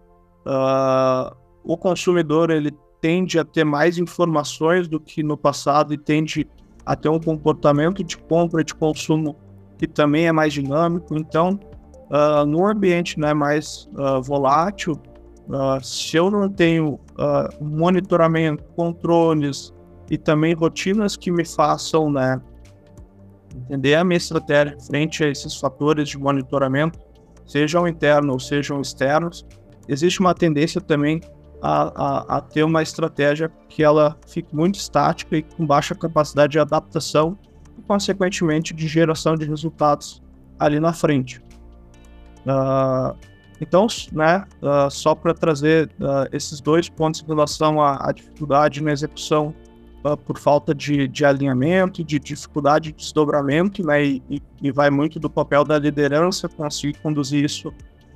Uh, 0.46 1.34
o 1.64 1.76
consumidor 1.76 2.50
ele 2.50 2.72
tende 3.00 3.38
a 3.38 3.44
ter 3.44 3.64
mais 3.64 3.98
informações 3.98 4.88
do 4.88 4.98
que 4.98 5.22
no 5.22 5.36
passado 5.36 5.94
e 5.94 5.98
tende 5.98 6.48
a 6.84 6.96
ter 6.96 7.08
um 7.08 7.20
comportamento 7.20 8.02
de 8.02 8.16
compra 8.16 8.62
e 8.62 8.64
de 8.64 8.74
consumo 8.74 9.36
que 9.78 9.86
também 9.86 10.26
é 10.26 10.32
mais 10.32 10.52
dinâmico. 10.52 11.16
Então, 11.16 11.58
uh, 12.10 12.44
no 12.46 12.66
ambiente 12.66 13.18
né, 13.18 13.32
mais 13.32 13.88
uh, 13.94 14.22
volátil, 14.22 15.00
se 15.82 16.16
eu 16.16 16.30
não 16.30 16.48
tenho 16.48 16.98
monitoramento, 17.60 18.62
controles 18.76 19.74
e 20.08 20.16
também 20.16 20.54
rotinas 20.54 21.16
que 21.16 21.32
me 21.32 21.44
façam 21.44 22.10
né, 22.10 22.40
entender 23.56 23.94
a 23.96 24.04
minha 24.04 24.16
estratégia 24.16 24.78
frente 24.80 25.24
a 25.24 25.28
esses 25.28 25.56
fatores 25.56 26.08
de 26.08 26.16
monitoramento, 26.16 26.98
sejam 27.44 27.86
internos 27.86 28.32
ou 28.32 28.40
sejam 28.40 28.80
externos, 28.80 29.44
existe 29.88 30.20
uma 30.20 30.34
tendência 30.34 30.80
também 30.80 31.20
a, 31.62 31.82
a, 31.82 32.36
a, 32.36 32.40
ter 32.40 32.64
uma 32.64 32.82
estratégia 32.82 33.50
que 33.68 33.84
ela 33.84 34.18
fique 34.26 34.54
muito 34.54 34.74
estática 34.74 35.36
e 35.36 35.42
com 35.42 35.64
baixa 35.64 35.94
capacidade 35.94 36.52
de 36.52 36.58
adaptação 36.58 37.38
e, 37.78 37.82
consequentemente, 37.82 38.74
de 38.74 38.88
geração 38.88 39.36
de 39.36 39.46
resultados 39.46 40.20
ali 40.58 40.80
na 40.80 40.92
frente. 40.92 41.40
Uh, 42.40 43.16
então, 43.60 43.86
né, 44.10 44.44
uh, 44.60 44.90
só 44.90 45.14
para 45.14 45.32
trazer 45.32 45.88
uh, 46.00 46.28
esses 46.32 46.60
dois 46.60 46.88
pontos 46.88 47.22
em 47.22 47.26
relação 47.26 47.80
à, 47.80 48.08
à 48.08 48.12
dificuldade 48.12 48.82
na 48.82 48.90
execução 48.92 49.54
por 50.26 50.36
falta 50.36 50.74
de, 50.74 51.06
de, 51.06 51.24
alinhamento, 51.24 52.02
de 52.02 52.18
dificuldade 52.18 52.90
de 52.90 52.96
desdobramento, 52.96 53.86
né, 53.86 54.04
e, 54.04 54.42
e 54.60 54.72
vai 54.72 54.90
muito 54.90 55.20
do 55.20 55.30
papel 55.30 55.62
da 55.62 55.78
liderança 55.78 56.48
conseguir 56.48 56.98
conduzir 56.98 57.44
isso 57.44 57.72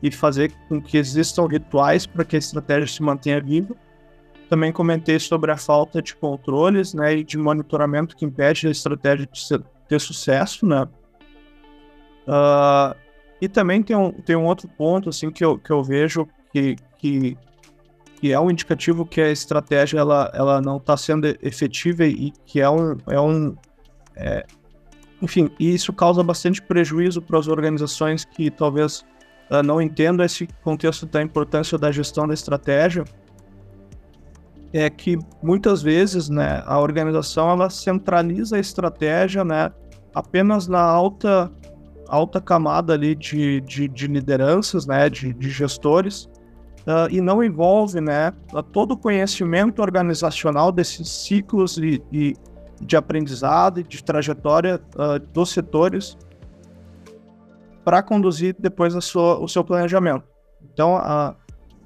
e 0.06 0.10
fazer 0.12 0.52
com 0.68 0.80
que 0.80 0.96
existam 0.96 1.46
rituais 1.46 2.06
para 2.06 2.24
que 2.24 2.36
a 2.36 2.38
estratégia 2.38 2.86
se 2.86 3.02
mantenha 3.02 3.40
viva. 3.40 3.74
Também 4.48 4.70
comentei 4.70 5.18
sobre 5.18 5.50
a 5.50 5.56
falta 5.56 6.00
de 6.00 6.14
controles 6.14 6.94
né, 6.94 7.16
e 7.16 7.24
de 7.24 7.36
monitoramento 7.36 8.16
que 8.16 8.24
impede 8.24 8.68
a 8.68 8.70
estratégia 8.70 9.26
de 9.26 9.64
ter 9.88 10.00
sucesso. 10.00 10.64
Né? 10.64 10.86
Uh, 12.28 12.96
e 13.40 13.48
também 13.48 13.82
tem 13.82 13.96
um, 13.96 14.12
tem 14.12 14.36
um 14.36 14.44
outro 14.44 14.68
ponto 14.68 15.08
assim, 15.08 15.28
que, 15.28 15.44
eu, 15.44 15.58
que 15.58 15.72
eu 15.72 15.82
vejo 15.82 16.28
que, 16.52 16.76
que, 16.98 17.36
que 18.20 18.32
é 18.32 18.38
um 18.38 18.48
indicativo 18.48 19.04
que 19.04 19.20
a 19.20 19.32
estratégia 19.32 19.98
ela, 19.98 20.30
ela 20.32 20.60
não 20.60 20.76
está 20.76 20.96
sendo 20.96 21.26
efetiva 21.42 22.06
e 22.06 22.32
que 22.44 22.60
é 22.60 22.70
um. 22.70 22.96
É 23.08 23.20
um 23.20 23.56
é, 24.14 24.46
enfim, 25.20 25.50
isso 25.58 25.92
causa 25.92 26.22
bastante 26.22 26.62
prejuízo 26.62 27.20
para 27.20 27.38
as 27.38 27.48
organizações 27.48 28.24
que 28.24 28.50
talvez 28.50 29.04
uh, 29.50 29.62
não 29.62 29.80
entendo 29.80 30.22
esse 30.22 30.48
contexto 30.62 31.06
da 31.06 31.22
importância 31.22 31.78
da 31.78 31.90
gestão 31.90 32.26
da 32.26 32.34
estratégia, 32.34 33.04
é 34.72 34.90
que 34.90 35.18
muitas 35.42 35.82
vezes, 35.82 36.28
né, 36.28 36.62
a 36.66 36.78
organização 36.78 37.50
ela 37.50 37.70
centraliza 37.70 38.56
a 38.56 38.58
estratégia, 38.58 39.44
né, 39.44 39.72
apenas 40.14 40.66
na 40.66 40.80
alta 40.80 41.50
alta 42.08 42.40
camada 42.40 42.92
ali 42.92 43.16
de, 43.16 43.60
de, 43.62 43.88
de 43.88 44.06
lideranças, 44.06 44.86
né, 44.86 45.10
de, 45.10 45.32
de 45.34 45.50
gestores, 45.50 46.28
uh, 46.86 47.10
e 47.10 47.20
não 47.20 47.42
envolve, 47.42 48.00
né, 48.00 48.32
todo 48.72 48.92
o 48.92 48.96
conhecimento 48.96 49.82
organizacional 49.82 50.70
desses 50.70 51.08
ciclos 51.08 51.78
e, 51.78 52.00
e 52.12 52.34
de 52.80 52.96
aprendizado 52.96 53.80
e 53.80 53.82
de 53.82 54.04
trajetória 54.04 54.80
uh, 54.94 55.18
dos 55.32 55.50
setores 55.50 56.16
para 57.86 58.02
conduzir 58.02 58.56
depois 58.58 58.92
sua, 59.04 59.38
o 59.38 59.46
seu 59.46 59.62
planejamento. 59.62 60.24
Então, 60.72 60.96
a, 60.96 61.36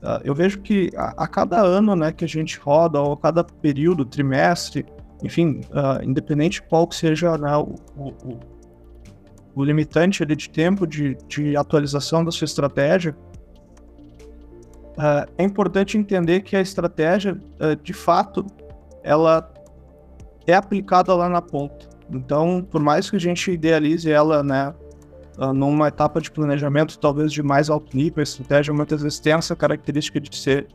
a, 0.03 0.21
eu 0.25 0.35
vejo 0.35 0.59
que 0.61 0.91
a, 0.97 1.25
a, 1.25 1.29
cada 1.29 1.61
ano 1.61 1.95
né, 1.95 2.11
que 2.11 2.25
a 2.25 2.29
gente 2.29 2.59
roda, 2.59 2.99
ou 2.99 3.13
a 3.13 3.17
cada 3.19 3.45
período, 3.45 4.07
trimestre, 4.07 4.87
enfim, 5.23 5.61
uh, 5.69 6.03
independente 6.03 6.63
qual 6.63 6.87
que 6.87 6.97
seja 6.97 7.37
né, 7.37 7.55
o, 7.55 7.75
o, 7.99 8.41
o, 9.55 9.63
limitante 9.63 10.23
ali 10.23 10.35
de 10.35 10.49
tempo 10.49 10.87
de, 10.87 11.19
de 11.29 11.55
atualização 11.55 12.25
da 12.25 12.31
sua 12.31 12.47
estratégia, 12.47 13.15
é 15.39 15.45
importante 15.45 15.97
entender 15.97 16.41
que 16.41 16.55
a 16.55 16.61
estratégia, 16.61 17.41
de 17.83 17.95
fato, 17.95 18.45
ela 19.03 19.51
é 20.47 20.53
aplicada 20.53 21.15
lá 21.15 21.27
na 21.27 21.41
ponta. 21.41 21.89
Então, 22.11 22.67
por 22.71 22.83
mais 22.83 23.09
que 23.09 23.17
a 23.17 23.21
gente 23.21 23.51
idealize 23.51 24.11
ela, 24.11 24.43
né, 24.43 24.75
numa 25.55 25.89
etapa 25.89 26.21
de 26.21 26.31
planejamento 26.31 26.99
talvez 26.99 27.33
de 27.33 27.43
mais 27.43 27.71
alto 27.71 27.97
nível, 27.97 28.21
a 28.21 28.23
estratégia 28.23 28.75
muitas 28.75 29.03
vezes 29.03 29.19
tem 29.19 29.33
essa 29.33 29.57
característica 29.57 30.21
de 30.21 30.37
ser 30.37 30.67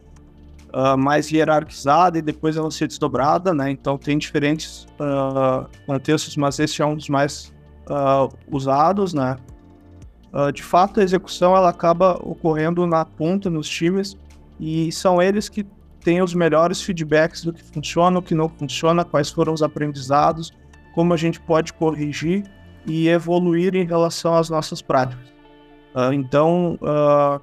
uh, 0.73 0.97
mais 0.97 1.31
hierarquizada 1.31 2.17
e 2.17 2.21
depois 2.21 2.57
ela 2.57 2.71
ser 2.71 2.87
desdobrada, 2.87 3.53
né? 3.53 3.69
Então 3.69 3.97
tem 3.97 4.17
diferentes 4.17 4.87
uh, 4.99 5.69
contextos, 5.85 6.35
mas 6.35 6.57
esse 6.57 6.81
é 6.81 6.85
um 6.85 6.95
dos 6.95 7.09
mais 7.09 7.53
usados, 8.51 9.13
né? 9.13 9.37
uh, 10.35 10.51
de 10.51 10.61
fato 10.61 10.99
a 10.99 11.03
execução 11.03 11.55
ela 11.55 11.69
acaba 11.69 12.19
ocorrendo 12.21 12.85
na 12.85 13.05
ponta 13.05 13.49
nos 13.49 13.69
times 13.69 14.17
e 14.59 14.91
são 14.91 15.21
eles 15.21 15.47
que 15.47 15.65
têm 16.01 16.21
os 16.21 16.33
melhores 16.33 16.81
feedbacks 16.81 17.43
do 17.43 17.53
que 17.53 17.63
funciona, 17.63 18.19
o 18.19 18.21
que 18.21 18.35
não 18.35 18.49
funciona, 18.49 19.05
quais 19.05 19.31
foram 19.31 19.53
os 19.53 19.63
aprendizados, 19.63 20.53
como 20.93 21.13
a 21.13 21.17
gente 21.17 21.39
pode 21.39 21.73
corrigir 21.73 22.43
e 22.85 23.07
evoluir 23.07 23.75
em 23.75 23.83
relação 23.83 24.35
às 24.35 24.49
nossas 24.49 24.81
práticas. 24.81 25.35
Uh, 25.95 26.11
então, 26.11 26.77
uh, 26.81 27.41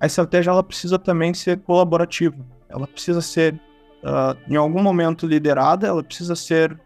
a 0.00 0.06
estratégia 0.06 0.50
ela 0.50 0.62
precisa 0.62 0.98
também 0.98 1.34
ser 1.34 1.58
colaborativa. 1.58 2.36
Ela 2.68 2.86
precisa 2.86 3.20
ser, 3.20 3.54
uh, 4.04 4.36
em 4.48 4.54
algum 4.54 4.80
momento, 4.80 5.26
liderada, 5.26 5.88
ela 5.88 6.02
precisa 6.02 6.36
ser 6.36 6.78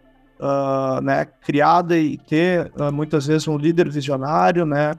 né, 1.02 1.26
criada 1.42 1.98
e 1.98 2.16
ter, 2.16 2.72
muitas 2.94 3.26
vezes, 3.26 3.46
um 3.46 3.58
líder 3.58 3.90
visionário, 3.90 4.64
né, 4.64 4.94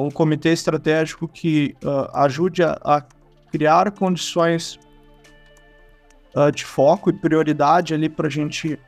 um 0.00 0.10
comitê 0.10 0.50
estratégico 0.50 1.28
que 1.28 1.76
ajude 2.14 2.62
a, 2.62 2.78
a, 2.82 3.02
criar 3.50 3.90
condições 3.90 4.80
de 6.54 6.64
foco 6.64 7.10
e 7.10 7.12
prioridade 7.12 7.92
ali 7.92 8.08
para 8.08 8.28
a 8.28 8.30
gente 8.30 8.78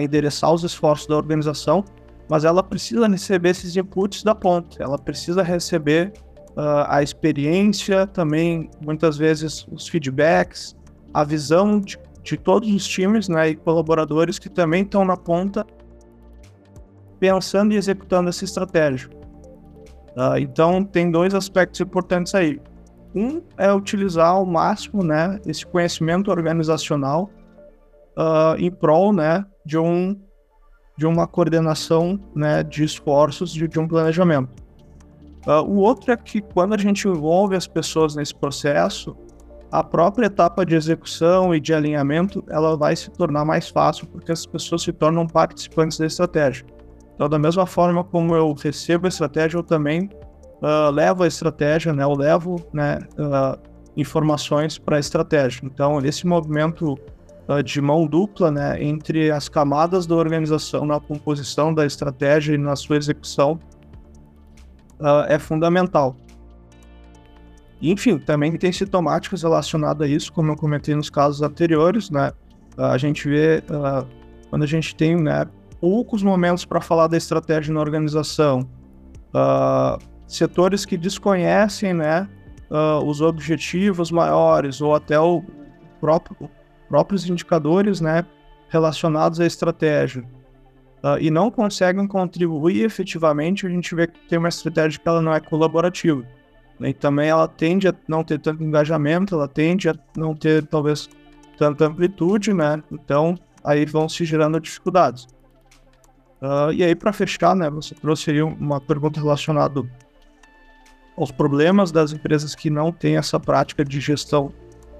endereçar 0.00 0.52
os 0.52 0.64
esforços 0.64 1.06
da 1.06 1.16
organização 1.16 1.84
mas 2.28 2.44
ela 2.44 2.62
precisa 2.62 3.06
receber 3.06 3.50
esses 3.50 3.76
inputs 3.76 4.22
da 4.22 4.34
ponta, 4.34 4.82
ela 4.82 4.98
precisa 4.98 5.42
receber 5.42 6.12
uh, 6.56 6.86
a 6.88 7.02
experiência, 7.02 8.06
também 8.06 8.70
muitas 8.84 9.16
vezes 9.16 9.66
os 9.70 9.88
feedbacks, 9.88 10.76
a 11.12 11.22
visão 11.22 11.80
de, 11.80 11.98
de 12.22 12.36
todos 12.36 12.72
os 12.72 12.86
times 12.86 13.28
né, 13.28 13.50
e 13.50 13.56
colaboradores 13.56 14.38
que 14.38 14.48
também 14.48 14.82
estão 14.82 15.04
na 15.04 15.16
ponta 15.16 15.66
pensando 17.20 17.72
e 17.72 17.76
executando 17.76 18.28
essa 18.28 18.44
estratégia. 18.44 19.08
Uh, 20.16 20.38
então, 20.38 20.84
tem 20.84 21.10
dois 21.10 21.34
aspectos 21.34 21.80
importantes 21.80 22.34
aí. 22.34 22.60
Um 23.14 23.42
é 23.56 23.72
utilizar 23.72 24.28
ao 24.28 24.46
máximo 24.46 25.04
né, 25.04 25.38
esse 25.46 25.64
conhecimento 25.64 26.30
organizacional 26.30 27.30
uh, 28.16 28.56
em 28.58 28.70
prol 28.70 29.12
né, 29.12 29.44
de 29.64 29.78
um 29.78 30.18
de 30.96 31.06
uma 31.06 31.26
coordenação 31.26 32.20
né, 32.34 32.62
de 32.62 32.84
esforços 32.84 33.52
de, 33.52 33.66
de 33.66 33.80
um 33.80 33.88
planejamento. 33.88 34.62
Uh, 35.44 35.60
o 35.62 35.78
outro 35.78 36.12
é 36.12 36.16
que 36.16 36.40
quando 36.40 36.72
a 36.74 36.78
gente 36.78 37.08
envolve 37.08 37.56
as 37.56 37.66
pessoas 37.66 38.14
nesse 38.14 38.34
processo, 38.34 39.16
a 39.70 39.82
própria 39.82 40.26
etapa 40.26 40.64
de 40.64 40.76
execução 40.76 41.52
e 41.52 41.58
de 41.58 41.74
alinhamento 41.74 42.44
ela 42.48 42.76
vai 42.76 42.94
se 42.94 43.10
tornar 43.10 43.44
mais 43.44 43.68
fácil 43.68 44.06
porque 44.06 44.30
as 44.30 44.46
pessoas 44.46 44.82
se 44.82 44.92
tornam 44.92 45.26
participantes 45.26 45.98
da 45.98 46.06
estratégia. 46.06 46.64
Então, 47.14 47.28
da 47.28 47.38
mesma 47.38 47.66
forma 47.66 48.04
como 48.04 48.34
eu 48.34 48.52
recebo 48.52 49.06
a 49.06 49.08
estratégia, 49.08 49.58
eu 49.58 49.62
também 49.62 50.08
uh, 50.62 50.90
levo 50.92 51.24
a 51.24 51.26
estratégia, 51.26 51.92
né, 51.92 52.04
eu 52.04 52.14
levo 52.14 52.56
né, 52.72 52.98
uh, 53.18 53.58
informações 53.96 54.78
para 54.78 54.96
a 54.96 55.00
estratégia. 55.00 55.60
Então, 55.64 55.98
esse 56.04 56.26
movimento 56.26 56.96
de 57.64 57.80
mão 57.80 58.06
dupla 58.06 58.50
né, 58.50 58.82
entre 58.82 59.30
as 59.30 59.48
camadas 59.48 60.06
da 60.06 60.14
organização 60.14 60.86
na 60.86 60.98
composição 60.98 61.74
da 61.74 61.84
estratégia 61.84 62.54
e 62.54 62.58
na 62.58 62.74
sua 62.74 62.96
execução 62.96 63.58
uh, 64.98 65.26
é 65.28 65.38
fundamental. 65.38 66.16
Enfim, 67.82 68.18
também 68.18 68.56
tem 68.56 68.72
sintomáticas 68.72 69.42
relacionadas 69.42 70.08
a 70.08 70.10
isso, 70.10 70.32
como 70.32 70.52
eu 70.52 70.56
comentei 70.56 70.94
nos 70.94 71.10
casos 71.10 71.42
anteriores, 71.42 72.08
né? 72.08 72.32
Uh, 72.78 72.84
a 72.84 72.98
gente 72.98 73.28
vê 73.28 73.62
quando 74.48 74.62
a 74.62 74.66
gente 74.66 74.96
tem 74.96 75.16
né, 75.16 75.46
poucos 75.80 76.22
momentos 76.22 76.64
para 76.64 76.80
falar 76.80 77.08
da 77.08 77.16
estratégia 77.16 77.74
na 77.74 77.80
organização, 77.80 78.68
setores 80.26 80.84
que 80.84 80.96
desconhecem 80.96 81.92
né, 81.92 82.28
os 83.04 83.20
objetivos 83.20 84.12
maiores 84.12 84.80
ou 84.80 84.94
até 84.94 85.18
o 85.18 85.42
próprio 86.00 86.48
próprios 86.88 87.28
indicadores 87.28 88.00
né, 88.00 88.24
relacionados 88.68 89.40
à 89.40 89.46
estratégia 89.46 90.24
uh, 91.02 91.18
e 91.20 91.30
não 91.30 91.50
conseguem 91.50 92.06
contribuir 92.06 92.84
efetivamente, 92.84 93.66
a 93.66 93.70
gente 93.70 93.94
vê 93.94 94.06
que 94.06 94.18
tem 94.28 94.38
uma 94.38 94.48
estratégia 94.48 94.98
que 94.98 95.08
ela 95.08 95.20
não 95.20 95.34
é 95.34 95.40
colaborativa. 95.40 96.24
Né, 96.78 96.90
e 96.90 96.94
também 96.94 97.28
ela 97.28 97.46
tende 97.46 97.88
a 97.88 97.94
não 98.08 98.24
ter 98.24 98.40
tanto 98.40 98.62
engajamento, 98.62 99.34
ela 99.34 99.48
tende 99.48 99.88
a 99.88 99.94
não 100.16 100.34
ter 100.34 100.66
talvez 100.66 101.08
tanta 101.56 101.86
amplitude, 101.86 102.52
né? 102.52 102.82
Então 102.90 103.38
aí 103.62 103.86
vão 103.86 104.08
se 104.08 104.24
gerando 104.24 104.60
dificuldades. 104.60 105.26
Uh, 106.42 106.72
e 106.72 106.82
aí 106.82 106.94
para 106.94 107.12
fechar, 107.12 107.54
né, 107.54 107.70
você 107.70 107.94
trouxe 107.94 108.42
uma 108.42 108.80
pergunta 108.80 109.20
relacionada 109.20 109.82
aos 111.16 111.30
problemas 111.30 111.92
das 111.92 112.12
empresas 112.12 112.54
que 112.54 112.68
não 112.68 112.92
têm 112.92 113.16
essa 113.16 113.38
prática 113.38 113.84
de 113.84 114.00
gestão 114.00 114.52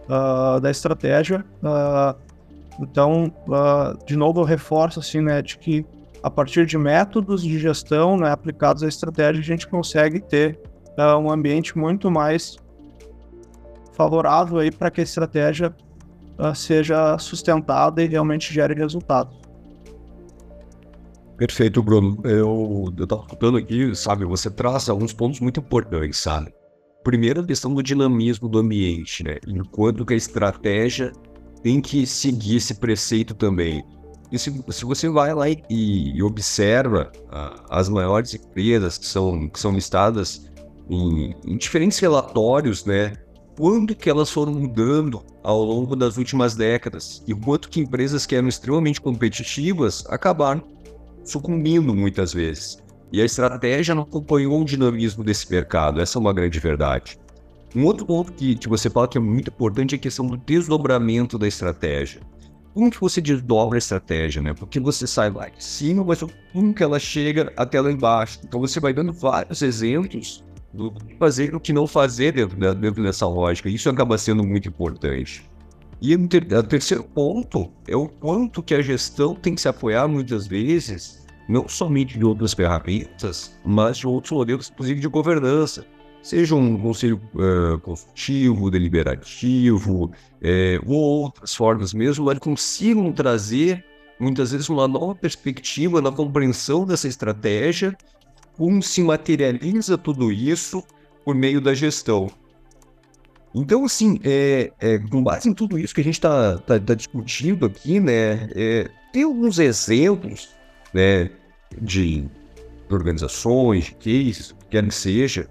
uh, 0.08 0.60
da 0.60 0.70
estratégia. 0.70 1.44
Uh, 1.62 2.18
então, 2.80 3.32
uh, 3.48 4.04
de 4.06 4.16
novo, 4.16 4.40
eu 4.40 4.44
reforço 4.44 5.00
assim, 5.00 5.20
né, 5.20 5.42
de 5.42 5.58
que 5.58 5.86
a 6.22 6.30
partir 6.30 6.66
de 6.66 6.78
métodos 6.78 7.42
de 7.42 7.58
gestão 7.58 8.16
né, 8.16 8.30
aplicados 8.30 8.82
à 8.82 8.88
estratégia, 8.88 9.40
a 9.40 9.44
gente 9.44 9.68
consegue 9.68 10.20
ter 10.20 10.58
um 11.20 11.30
ambiente 11.30 11.76
muito 11.76 12.08
mais 12.08 12.56
favorável 13.92 14.58
para 14.78 14.90
que 14.92 15.00
a 15.00 15.04
estratégia 15.04 15.74
seja 16.54 17.18
sustentada 17.18 18.02
e 18.02 18.06
realmente 18.06 18.54
gere 18.54 18.74
resultados. 18.74 19.36
Perfeito, 21.36 21.82
Bruno. 21.82 22.18
Eu, 22.24 22.92
eu 22.96 23.06
tava 23.06 23.22
escutando 23.22 23.58
aqui, 23.58 23.94
sabe, 23.94 24.24
você 24.24 24.48
traz 24.48 24.88
alguns 24.88 25.12
pontos 25.12 25.40
muito 25.40 25.60
importantes, 25.60 26.18
sabe? 26.18 26.54
Primeiro, 27.04 27.42
a 27.42 27.46
questão 27.46 27.74
do 27.74 27.82
dinamismo 27.82 28.48
do 28.48 28.58
ambiente, 28.58 29.22
né? 29.22 29.36
Enquanto 29.46 30.06
que 30.06 30.14
a 30.14 30.16
estratégia 30.16 31.12
tem 31.62 31.80
que 31.80 32.06
seguir 32.06 32.56
esse 32.56 32.74
preceito 32.74 33.34
também. 33.34 33.84
E 34.32 34.38
se, 34.38 34.64
se 34.70 34.84
você 34.84 35.08
vai 35.08 35.34
lá 35.34 35.48
e, 35.48 35.62
e 35.68 36.22
observa 36.22 37.12
uh, 37.26 37.62
as 37.68 37.90
maiores 37.90 38.34
empresas 38.34 38.96
que 38.96 39.06
são, 39.06 39.48
que 39.48 39.60
são 39.60 39.72
listadas 39.72 40.50
em, 40.88 41.34
em, 41.46 41.56
diferentes 41.58 41.98
relatórios, 41.98 42.86
né? 42.86 43.12
Quanto 43.56 43.94
que 43.94 44.10
elas 44.10 44.30
foram 44.30 44.52
mudando 44.52 45.22
ao 45.42 45.62
longo 45.62 45.94
das 45.94 46.16
últimas 46.16 46.56
décadas 46.56 47.22
e 47.28 47.34
quanto 47.34 47.68
que 47.68 47.80
empresas 47.80 48.26
que 48.26 48.34
eram 48.34 48.48
extremamente 48.48 49.00
competitivas 49.00 50.04
acabaram 50.08 50.62
sucumbindo 51.22 51.94
muitas 51.94 52.32
vezes. 52.32 52.78
E 53.14 53.22
a 53.22 53.24
estratégia 53.24 53.94
não 53.94 54.02
acompanhou 54.02 54.60
o 54.60 54.64
dinamismo 54.64 55.22
desse 55.22 55.48
mercado, 55.48 56.00
essa 56.00 56.18
é 56.18 56.20
uma 56.20 56.32
grande 56.32 56.58
verdade. 56.58 57.16
Um 57.72 57.84
outro 57.84 58.04
ponto 58.04 58.32
que, 58.32 58.56
que 58.56 58.68
você 58.68 58.90
fala 58.90 59.06
que 59.06 59.16
é 59.16 59.20
muito 59.20 59.50
importante 59.50 59.94
é 59.94 59.96
a 59.96 60.00
questão 60.00 60.26
do 60.26 60.36
desdobramento 60.36 61.38
da 61.38 61.46
estratégia. 61.46 62.20
Como 62.72 62.90
que 62.90 63.00
você 63.00 63.20
desdobra 63.20 63.76
a 63.76 63.78
estratégia, 63.78 64.42
né? 64.42 64.52
Porque 64.52 64.80
você 64.80 65.06
sai 65.06 65.30
lá 65.30 65.48
de 65.48 65.62
cima, 65.62 66.02
mas 66.02 66.24
como 66.52 66.74
que 66.74 66.82
ela 66.82 66.98
chega 66.98 67.52
até 67.56 67.80
lá 67.80 67.92
embaixo. 67.92 68.40
Então 68.42 68.58
você 68.58 68.80
vai 68.80 68.92
dando 68.92 69.12
vários 69.12 69.62
exemplos 69.62 70.42
do 70.72 70.90
que 70.90 71.14
fazer 71.14 71.52
e 71.52 71.54
o 71.54 71.60
que 71.60 71.72
não 71.72 71.86
fazer 71.86 72.32
dentro, 72.32 72.58
da, 72.58 72.74
dentro 72.74 73.00
dessa 73.00 73.28
lógica. 73.28 73.68
Isso 73.68 73.88
acaba 73.88 74.18
sendo 74.18 74.42
muito 74.42 74.68
importante. 74.68 75.48
E 76.02 76.16
o 76.16 76.26
ter, 76.26 76.44
terceiro 76.64 77.04
ponto 77.04 77.70
é 77.86 77.94
o 77.94 78.08
quanto 78.08 78.60
que 78.60 78.74
a 78.74 78.82
gestão 78.82 79.36
tem 79.36 79.54
que 79.54 79.60
se 79.60 79.68
apoiar 79.68 80.08
muitas 80.08 80.48
vezes 80.48 81.23
não 81.48 81.68
somente 81.68 82.18
de 82.18 82.24
outras 82.24 82.54
ferramentas, 82.54 83.58
mas 83.64 83.98
de 83.98 84.06
outros 84.06 84.32
modelos, 84.32 84.70
inclusive 84.70 85.00
de 85.00 85.08
governança. 85.08 85.84
Seja 86.22 86.54
um 86.54 86.78
conselho 86.78 87.20
uh, 87.34 87.78
consultivo, 87.80 88.70
deliberativo, 88.70 90.10
é, 90.40 90.80
ou 90.86 91.22
outras 91.24 91.54
formas 91.54 91.92
mesmo, 91.92 92.24
mas 92.24 92.38
consigam 92.38 93.12
trazer, 93.12 93.84
muitas 94.18 94.52
vezes, 94.52 94.70
uma 94.70 94.88
nova 94.88 95.14
perspectiva 95.14 96.00
na 96.00 96.10
compreensão 96.10 96.86
dessa 96.86 97.06
estratégia, 97.06 97.94
como 98.56 98.82
se 98.82 99.02
materializa 99.02 99.98
tudo 99.98 100.32
isso 100.32 100.82
por 101.24 101.34
meio 101.34 101.60
da 101.60 101.74
gestão. 101.74 102.30
Então, 103.54 103.84
assim, 103.84 104.18
é, 104.24 104.72
é, 104.80 104.98
com 104.98 105.22
base 105.22 105.48
em 105.48 105.54
tudo 105.54 105.78
isso 105.78 105.94
que 105.94 106.00
a 106.00 106.04
gente 106.04 106.14
está 106.14 106.56
tá, 106.58 106.80
tá 106.80 106.94
discutindo 106.94 107.66
aqui, 107.66 108.00
né, 108.00 108.48
é, 108.54 108.90
tem 109.12 109.22
alguns 109.22 109.58
exemplos 109.58 110.48
né, 110.94 111.30
de 111.80 112.24
organizações, 112.90 113.84
de 113.84 113.94
cases, 113.94 114.54
quer 114.70 114.86
que 114.86 114.94
seja, 114.94 115.48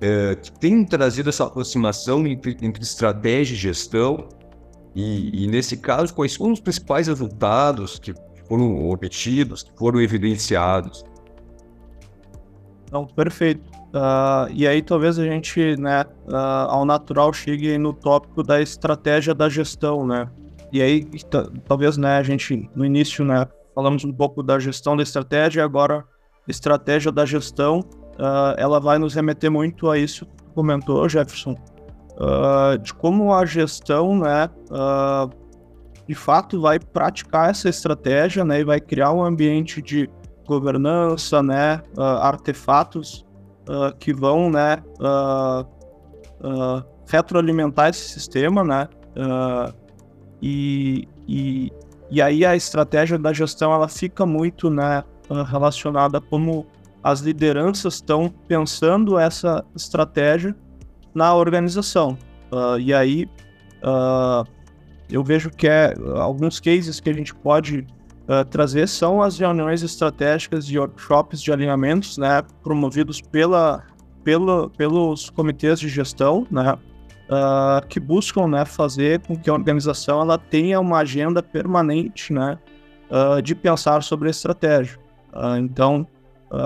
é, 0.00 0.34
que 0.34 0.50
tem 0.52 0.84
trazido 0.84 1.28
essa 1.28 1.44
aproximação 1.44 2.26
entre, 2.26 2.56
entre 2.62 2.82
estratégia 2.82 3.54
e 3.54 3.56
gestão, 3.56 4.28
e, 4.94 5.44
e, 5.44 5.46
nesse 5.46 5.76
caso, 5.76 6.14
quais 6.14 6.34
foram 6.34 6.54
os 6.54 6.60
principais 6.60 7.06
resultados 7.06 7.98
que 7.98 8.14
foram 8.48 8.88
obtidos, 8.88 9.62
que 9.62 9.70
foram 9.76 10.00
evidenciados? 10.00 11.04
Não, 12.90 13.06
perfeito. 13.06 13.60
Uh, 13.88 14.50
e 14.52 14.66
aí 14.66 14.80
talvez 14.82 15.18
a 15.18 15.24
gente, 15.24 15.76
né, 15.76 16.04
uh, 16.28 16.34
ao 16.68 16.84
natural 16.86 17.32
chegue 17.32 17.76
no 17.76 17.92
tópico 17.92 18.42
da 18.42 18.60
estratégia 18.60 19.34
da 19.34 19.48
gestão, 19.48 20.06
né? 20.06 20.28
E 20.72 20.80
aí 20.80 21.06
talvez, 21.66 21.96
né, 21.96 22.16
a 22.16 22.22
gente 22.22 22.68
no 22.74 22.84
início, 22.84 23.24
né, 23.24 23.46
falamos 23.76 24.02
um 24.06 24.12
pouco 24.12 24.42
da 24.42 24.58
gestão 24.58 24.96
da 24.96 25.02
estratégia, 25.02 25.62
agora 25.62 26.02
estratégia 26.48 27.12
da 27.12 27.26
gestão. 27.26 27.80
ela 28.56 28.80
vai 28.80 28.98
nos 28.98 29.14
remeter 29.14 29.50
muito 29.50 29.90
a 29.90 29.98
isso 29.98 30.24
que 30.24 30.44
comentou, 30.54 31.06
Jefferson, 31.06 31.54
de 32.82 32.94
como 32.94 33.34
a 33.34 33.44
gestão, 33.44 34.18
né, 34.18 34.48
de 36.08 36.14
fato 36.14 36.58
vai 36.58 36.78
praticar 36.78 37.50
essa 37.50 37.68
estratégia, 37.68 38.42
né, 38.42 38.60
e 38.60 38.64
vai 38.64 38.80
criar 38.80 39.12
um 39.12 39.22
ambiente 39.22 39.82
de 39.82 40.08
governança, 40.46 41.42
né, 41.42 41.82
artefatos 42.22 43.26
que 43.98 44.14
vão, 44.14 44.48
né, 44.50 44.82
retroalimentar 47.06 47.90
esse 47.90 48.08
sistema, 48.08 48.64
né, 48.64 48.88
e, 50.40 51.06
e, 51.28 51.70
e 52.10 52.22
aí 52.22 52.44
a 52.44 52.54
estratégia 52.54 53.18
da 53.18 53.32
gestão 53.32 53.72
ela 53.72 53.88
fica 53.88 54.24
muito 54.24 54.70
né, 54.70 55.02
ah, 55.28 55.42
relacionada 55.42 56.20
como 56.20 56.66
as 57.02 57.20
lideranças 57.20 57.94
estão 57.94 58.32
pensando 58.48 59.18
essa 59.18 59.64
estratégia 59.74 60.56
na 61.14 61.34
organização. 61.34 62.18
Uh, 62.50 62.78
e 62.78 62.92
aí 62.92 63.28
uh, 63.82 64.46
eu 65.08 65.22
vejo 65.22 65.50
que 65.50 65.68
é, 65.68 65.94
alguns 66.16 66.58
cases 66.58 66.98
que 66.98 67.08
a 67.08 67.12
gente 67.12 67.34
pode 67.34 67.86
uh, 68.28 68.44
trazer 68.50 68.88
são 68.88 69.22
as 69.22 69.38
reuniões 69.38 69.82
estratégicas 69.82 70.68
e 70.68 70.78
workshops 70.78 71.40
de 71.40 71.52
alinhamentos, 71.52 72.18
né, 72.18 72.42
promovidos 72.62 73.20
pela, 73.20 73.84
pela, 74.24 74.68
pelos 74.70 75.30
comitês 75.30 75.78
de 75.78 75.88
gestão, 75.88 76.46
né, 76.50 76.76
uh, 77.26 77.86
que 77.86 78.00
buscam 78.00 78.46
né, 78.46 78.64
fazer 78.64 79.20
com 79.20 79.36
que 79.36 79.50
a 79.50 79.52
organização 79.52 80.20
ela 80.20 80.38
tenha 80.38 80.80
uma 80.80 80.98
agenda 80.98 81.42
permanente 81.42 82.32
né, 82.32 82.58
uh, 83.10 83.40
de 83.42 83.54
pensar 83.54 84.02
sobre 84.02 84.28
a 84.28 84.30
estratégia. 84.30 84.98
Uh, 85.32 85.56
então, 85.58 86.06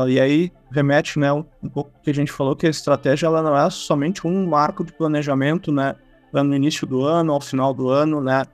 e 0.08 0.20
aí 0.20 0.52
remete 0.70 1.18
né, 1.18 1.32
um, 1.32 1.44
um 1.62 1.68
pouco 1.68 1.90
que 2.02 2.10
a 2.10 2.14
gente 2.14 2.30
falou 2.30 2.54
que 2.54 2.66
a 2.66 2.70
estratégia 2.70 3.26
ela 3.26 3.42
não 3.42 3.56
é 3.56 3.70
somente 3.70 4.26
um 4.26 4.46
marco 4.46 4.84
de 4.84 4.92
planejamento 4.92 5.72
né, 5.72 5.96
no 6.32 6.54
início 6.54 6.86
do 6.86 7.02
ano, 7.02 7.32
ao 7.32 7.40
final 7.40 7.72
do 7.72 7.88
ano, 7.88 8.20
né? 8.20 8.44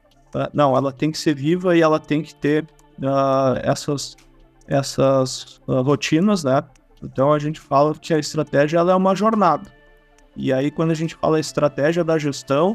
não, 0.53 0.77
ela 0.77 0.93
tem 0.93 1.11
que 1.11 1.19
ser 1.19 1.35
viva 1.35 1.77
e 1.77 1.83
ela 1.83 1.99
tem 1.99 2.23
que 2.23 2.35
ter 2.35 2.67
essas, 3.63 4.17
essas 4.69 5.61
rotinas, 5.67 6.45
né? 6.45 6.63
Então 7.03 7.33
a 7.33 7.39
gente 7.39 7.61
fala 7.61 7.95
que 7.95 8.15
a 8.15 8.19
estratégia 8.19 8.79
ela 8.79 8.93
é 8.93 8.95
uma 8.95 9.15
jornada. 9.15 9.76
E 10.37 10.53
aí, 10.53 10.71
quando 10.71 10.91
a 10.91 10.95
gente 10.95 11.15
fala 11.15 11.41
estratégia 11.41 12.05
da 12.05 12.19
gestão, 12.19 12.75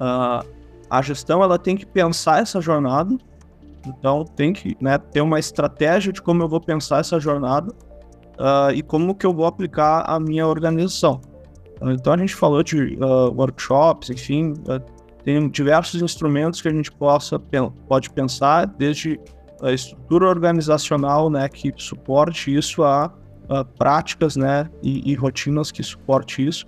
uh, 0.00 0.46
a 0.88 1.02
gestão 1.02 1.42
ela 1.42 1.58
tem 1.58 1.76
que 1.76 1.84
pensar 1.84 2.40
essa 2.40 2.60
jornada. 2.60 3.16
Então, 3.86 4.24
tem 4.24 4.52
que 4.52 4.76
né, 4.80 4.98
ter 4.98 5.20
uma 5.20 5.38
estratégia 5.38 6.12
de 6.12 6.22
como 6.22 6.42
eu 6.42 6.48
vou 6.48 6.60
pensar 6.60 7.00
essa 7.00 7.18
jornada 7.18 7.72
uh, 8.38 8.70
e 8.74 8.82
como 8.82 9.14
que 9.14 9.26
eu 9.26 9.34
vou 9.34 9.46
aplicar 9.46 10.04
a 10.06 10.20
minha 10.20 10.46
organização. 10.46 11.20
Então, 11.82 12.12
a 12.12 12.16
gente 12.16 12.34
falou 12.34 12.62
de 12.62 12.96
uh, 12.96 13.32
workshops, 13.34 14.10
enfim, 14.10 14.52
tem 15.24 15.48
diversos 15.48 16.02
instrumentos 16.02 16.60
que 16.60 16.68
a 16.68 16.72
gente 16.72 16.92
possa, 16.92 17.40
pode 17.88 18.10
pensar, 18.10 18.66
desde 18.66 19.18
a 19.62 19.72
estrutura 19.72 20.28
organizacional 20.28 21.30
né, 21.30 21.48
que 21.48 21.72
suporte 21.76 22.54
isso 22.54 22.82
a 22.82 23.12
uh, 23.50 23.64
práticas 23.76 24.36
né, 24.36 24.70
e, 24.82 25.10
e, 25.10 25.14
rotinas 25.14 25.72
que 25.72 25.82
suporte 25.82 26.46
isso. 26.46 26.64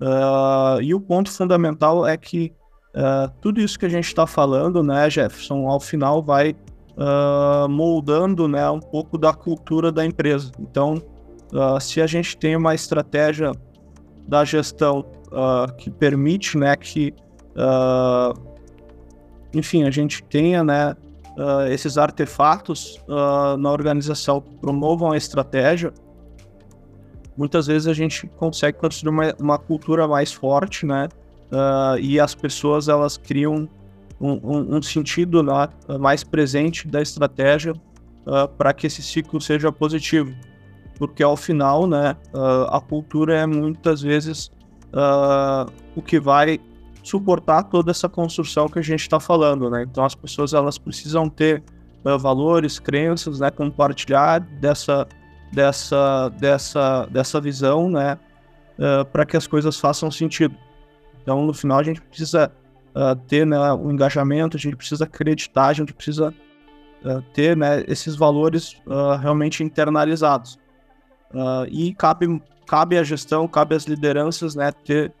Uh, 0.00 0.80
e 0.82 0.94
o 0.94 1.00
ponto 1.00 1.30
fundamental 1.30 2.06
é 2.06 2.16
que 2.16 2.52
uh, 2.94 3.30
tudo 3.40 3.60
isso 3.60 3.78
que 3.78 3.86
a 3.86 3.88
gente 3.88 4.06
está 4.06 4.26
falando, 4.26 4.82
né, 4.82 5.08
Jefferson, 5.08 5.66
ao 5.66 5.80
final 5.80 6.22
vai 6.22 6.54
moldando 7.70 8.46
né, 8.46 8.68
um 8.68 8.80
pouco 8.80 9.16
da 9.16 9.32
cultura 9.32 9.90
da 9.90 10.04
empresa. 10.04 10.52
Então, 10.60 11.02
se 11.80 11.98
a 12.02 12.06
gente 12.06 12.36
tem 12.36 12.54
uma 12.54 12.74
estratégia 12.74 13.52
da 14.28 14.44
gestão 14.44 15.06
que 15.78 15.90
permite 15.90 16.58
né, 16.58 16.76
que, 16.76 17.14
enfim, 19.54 19.84
a 19.84 19.90
gente 19.90 20.22
tenha 20.24 20.62
né, 20.62 20.94
esses 21.70 21.96
artefatos 21.96 23.02
na 23.58 23.72
organização 23.72 24.42
promovam 24.60 25.12
a 25.12 25.16
estratégia, 25.16 25.94
muitas 27.36 27.66
vezes 27.66 27.86
a 27.86 27.94
gente 27.94 28.26
consegue 28.38 28.78
construir 28.78 29.10
uma, 29.10 29.34
uma 29.38 29.58
cultura 29.58 30.06
mais 30.06 30.32
forte, 30.32 30.84
né? 30.86 31.08
Uh, 31.50 31.98
e 31.98 32.20
as 32.20 32.34
pessoas 32.34 32.88
elas 32.88 33.16
criam 33.16 33.68
um, 34.20 34.32
um, 34.32 34.76
um 34.76 34.82
sentido 34.82 35.42
né, 35.42 35.68
mais 35.98 36.22
presente 36.22 36.86
da 36.86 37.02
estratégia 37.02 37.72
uh, 37.72 38.46
para 38.56 38.72
que 38.72 38.86
esse 38.86 39.02
ciclo 39.02 39.40
seja 39.40 39.72
positivo, 39.72 40.32
porque 40.96 41.22
ao 41.22 41.36
final, 41.36 41.88
né, 41.88 42.16
uh, 42.32 42.74
a 42.74 42.80
cultura 42.80 43.36
é 43.36 43.46
muitas 43.46 44.00
vezes 44.00 44.50
o 45.94 46.02
que 46.02 46.18
vai 46.18 46.58
suportar 47.00 47.62
toda 47.62 47.92
essa 47.92 48.08
construção 48.08 48.68
que 48.68 48.80
a 48.80 48.82
gente 48.82 49.02
está 49.02 49.20
falando, 49.20 49.70
né? 49.70 49.86
Então 49.88 50.04
as 50.04 50.16
pessoas 50.16 50.52
elas 50.52 50.78
precisam 50.78 51.28
ter 51.28 51.62
valores, 52.18 52.80
crenças, 52.80 53.38
né, 53.38 53.52
compartilhar 53.52 54.40
dessa 54.40 55.06
dessa, 55.52 56.28
dessa, 56.30 57.06
dessa 57.06 57.40
visão, 57.40 57.90
né, 57.90 58.18
uh, 58.78 59.04
para 59.06 59.26
que 59.26 59.36
as 59.36 59.46
coisas 59.46 59.78
façam 59.78 60.10
sentido. 60.10 60.56
Então, 61.22 61.44
no 61.44 61.52
final, 61.52 61.78
a 61.78 61.82
gente 61.82 62.00
precisa 62.00 62.52
uh, 62.94 63.16
ter 63.26 63.46
né, 63.46 63.72
o 63.72 63.90
engajamento, 63.90 64.56
a 64.56 64.60
gente 64.60 64.76
precisa 64.76 65.04
acreditar, 65.04 65.66
a 65.66 65.72
gente 65.72 65.92
precisa 65.92 66.34
uh, 67.04 67.22
ter 67.34 67.56
né, 67.56 67.84
esses 67.86 68.16
valores 68.16 68.80
realmente 69.20 69.62
internalizados. 69.62 70.58
e 71.70 71.94
cabe, 71.94 72.42
cabe 72.66 72.98
à 72.98 73.02
gestão, 73.02 73.46
cabe 73.46 73.74
às 73.74 73.84
lideranças 73.84 74.54
né, 74.54 74.72
ter 74.72 75.12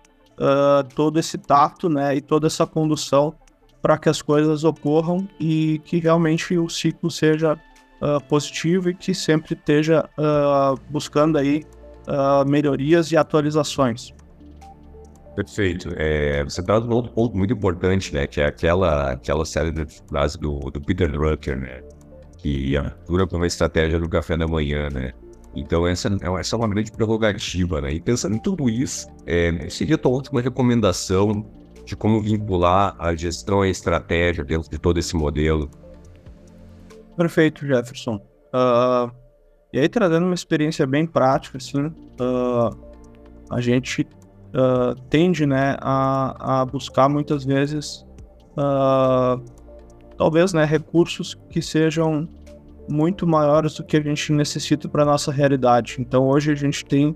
todo 0.94 1.18
esse 1.18 1.36
tato 1.36 1.88
né, 1.88 2.16
e 2.16 2.20
toda 2.22 2.46
essa 2.46 2.66
condução 2.66 3.34
para 3.82 3.98
que 3.98 4.08
as 4.08 4.22
coisas 4.22 4.64
ocorram 4.64 5.28
e 5.38 5.80
que 5.84 5.98
realmente 5.98 6.56
o 6.56 6.68
ciclo 6.68 7.10
seja 7.10 7.58
uh, 8.00 8.22
positivo 8.28 8.90
e 8.90 8.94
que 8.94 9.14
sempre 9.14 9.54
esteja 9.54 10.08
uh, 10.18 10.78
buscando 10.90 11.38
aí 11.38 11.64
uh, 12.08 12.48
melhorias 12.48 13.12
e 13.12 13.16
atualizações. 13.16 14.12
Perfeito. 15.34 15.90
É, 15.96 16.42
você 16.44 16.62
traz 16.62 16.84
um 16.84 16.90
outro 16.90 17.12
ponto 17.12 17.36
muito 17.36 17.52
importante, 17.54 18.12
né? 18.12 18.26
Que 18.26 18.40
é 18.40 18.46
aquela, 18.46 19.12
aquela 19.12 19.44
série 19.44 19.70
de 19.70 19.86
frases 20.08 20.36
do, 20.36 20.58
do 20.70 20.80
Peter 20.80 21.10
Drucker, 21.10 21.58
né? 21.58 21.82
Que 22.38 22.76
atura 22.76 23.26
como 23.26 23.40
uma 23.40 23.46
estratégia 23.46 23.98
do 23.98 24.08
café 24.08 24.36
da 24.36 24.46
manhã, 24.46 24.88
né? 24.90 25.12
Então 25.54 25.86
essa, 25.86 26.08
essa 26.38 26.56
é 26.56 26.58
uma 26.58 26.68
grande 26.68 26.92
prerrogativa, 26.92 27.80
né? 27.80 27.92
E 27.92 28.00
pensando 28.00 28.36
em 28.36 28.38
tudo 28.38 28.68
isso, 28.68 29.06
é, 29.26 29.68
seria 29.68 29.96
tua 29.96 30.12
última 30.12 30.40
recomendação 30.40 31.46
de 31.84 31.96
como 31.96 32.20
vincular 32.20 32.94
a 32.98 33.14
gestão 33.14 33.64
e 33.64 33.68
a 33.68 33.70
estratégia 33.70 34.44
dentro 34.44 34.70
de 34.70 34.78
todo 34.78 34.98
esse 34.98 35.16
modelo 35.16 35.70
Perfeito, 37.20 37.66
Jefferson. 37.66 38.14
Uh, 38.14 39.12
e 39.74 39.78
aí, 39.78 39.90
trazendo 39.90 40.24
uma 40.24 40.34
experiência 40.34 40.86
bem 40.86 41.04
prática, 41.04 41.58
assim, 41.58 41.88
uh, 41.88 42.74
a 43.50 43.60
gente 43.60 44.08
uh, 44.54 44.98
tende 45.10 45.44
né, 45.44 45.76
a, 45.82 46.62
a, 46.62 46.64
buscar 46.64 47.10
muitas 47.10 47.44
vezes, 47.44 48.06
talvez, 50.16 50.54
né, 50.54 50.64
recursos 50.64 51.38
que 51.50 51.60
sejam 51.60 52.26
muito 52.88 53.26
maiores 53.26 53.74
do 53.74 53.84
que 53.84 53.98
a 53.98 54.02
gente 54.02 54.32
necessita 54.32 54.88
para 54.88 55.04
nossa 55.04 55.30
realidade. 55.30 55.96
Então, 55.98 56.26
hoje 56.26 56.52
a 56.52 56.54
gente 56.54 56.86
tem, 56.86 57.14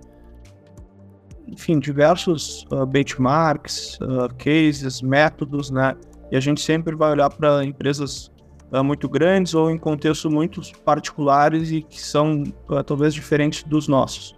enfim, 1.49 1.79
diversos 1.79 2.67
benchmarks, 2.90 3.99
cases, 4.37 5.01
métodos, 5.01 5.71
né, 5.71 5.97
e 6.31 6.37
a 6.37 6.40
gente 6.40 6.61
sempre 6.61 6.95
vai 6.95 7.11
olhar 7.11 7.31
para 7.31 7.64
empresas 7.64 8.34
muito 8.82 9.08
grandes 9.08 9.54
ou 9.54 9.70
em 9.70 9.78
contextos 9.78 10.30
muito 10.30 10.60
particulares 10.84 11.70
e 11.70 11.82
que 11.82 12.00
são 12.00 12.42
uh, 12.68 12.82
talvez 12.82 13.14
diferentes 13.14 13.62
dos 13.62 13.88
nossos. 13.88 14.34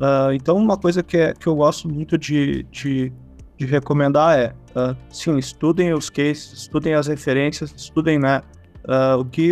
Uh, 0.00 0.32
então, 0.32 0.56
uma 0.56 0.76
coisa 0.76 1.02
que, 1.02 1.16
é, 1.16 1.34
que 1.34 1.46
eu 1.46 1.56
gosto 1.56 1.88
muito 1.88 2.16
de, 2.16 2.62
de, 2.70 3.12
de 3.56 3.66
recomendar 3.66 4.38
é, 4.38 4.54
sim, 5.10 5.36
estudem 5.36 5.92
os 5.92 6.08
cases, 6.08 6.52
estudem 6.52 6.94
as 6.94 7.08
referências, 7.08 7.74
estudem 7.76 8.18
né, 8.18 8.42
o 9.18 9.24
que 9.24 9.50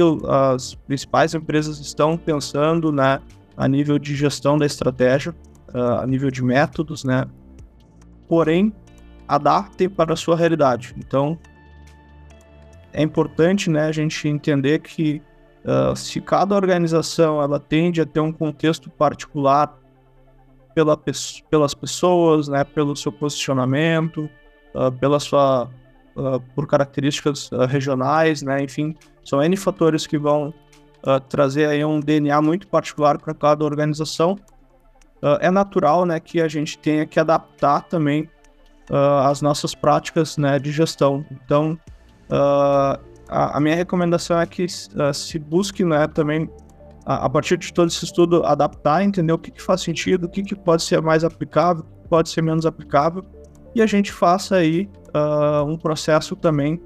as 0.55 0.75
principais 0.87 1.35
empresas 1.35 1.79
estão 1.81 2.17
pensando 2.17 2.93
né, 2.93 3.21
a 3.57 3.67
nível 3.67 3.99
de 3.99 4.15
gestão 4.15 4.57
da 4.57 4.65
estratégia, 4.65 5.35
a 5.75 6.07
nível 6.07 6.31
de 6.31 6.43
métodos, 6.43 7.05
né? 7.05 7.27
Porém, 8.29 8.73
adaptem 9.27 9.89
para 9.89 10.15
a 10.15 10.17
sua 10.17 10.37
realidade. 10.37 10.95
Então, 10.97 11.39
é 12.97 13.03
importante 13.03 13.69
né, 13.69 13.87
a 13.87 13.93
gente 13.93 14.27
entender 14.27 14.79
que 14.79 15.21
uh, 15.67 15.95
se 15.95 16.19
cada 16.19 16.55
organização 16.55 17.43
ela 17.43 17.61
tende 17.61 18.01
a 18.01 18.07
ter 18.07 18.21
um 18.21 18.33
contexto 18.33 18.89
particular 18.89 19.79
pela, 20.75 20.99
pelas 21.51 21.75
pessoas, 21.75 22.49
né, 22.49 22.65
pelo 22.65 22.97
seu 22.97 23.13
posicionamento, 23.13 24.31
uh, 24.75 24.91
pela 24.91 25.21
sua, 25.21 25.69
uh, 26.17 26.41
por 26.55 26.67
características 26.67 27.51
regionais, 27.69 28.41
né, 28.41 28.63
enfim, 28.63 28.97
são 29.23 29.43
N 29.43 29.55
fatores 29.59 30.07
que 30.07 30.17
vão 30.19 30.53
trazer 31.29 31.69
aí 31.69 31.85
um 31.85 32.01
DNA 32.01 32.41
muito 32.43 32.67
particular 32.67 33.17
para 33.19 33.33
cada 33.33 33.65
organização. 33.65 34.37
é 35.41 35.53
natural 35.53 36.05
né, 36.05 36.19
que 36.19 36.41
a 36.41 36.49
gente 36.49 36.77
tenha 36.79 37.07
que 37.07 37.21
adaptar 37.21 37.83
também 37.83 38.29
as 39.23 39.41
nossas 39.41 39.73
práticas 39.73 40.37
né, 40.37 40.59
de 40.59 40.73
gestão. 40.73 41.25
Então, 41.31 41.79
uh, 42.31 43.01
a, 43.29 43.57
a, 43.57 43.61
minha 43.61 43.75
recomendação 43.75 44.41
é 44.41 44.47
que 44.47 44.67
se 44.69 45.39
busque 45.39 45.85
né, 45.85 46.07
também, 46.07 46.49
a, 47.05 47.27
a, 47.27 47.31
partir 47.31 47.57
de 47.57 47.73
todo 47.73 47.89
esse 47.89 48.05
estudo, 48.05 48.45
adaptar, 48.45 49.03
entender 49.03 49.33
o 49.33 49.39
que, 49.39 49.51
que 49.51 49.63
faz 49.63 49.81
sentido, 49.81 50.25
o 50.25 50.29
que, 50.29 50.43
que 50.43 50.55
pode 50.55 50.83
ser 50.83 51.01
mais 51.03 51.25
aplicável, 51.25 51.83
o 51.83 52.03
que 52.03 52.09
pode 52.09 52.29
ser 52.29 52.43
menos 52.43 52.67
aplicável, 52.67 53.25
e 53.75 53.83
a 53.83 53.87
gente 53.87 54.13
faça 54.13 54.57
aí 54.57 54.89
um 55.67 55.77
processo 55.77 56.37
também 56.37 56.81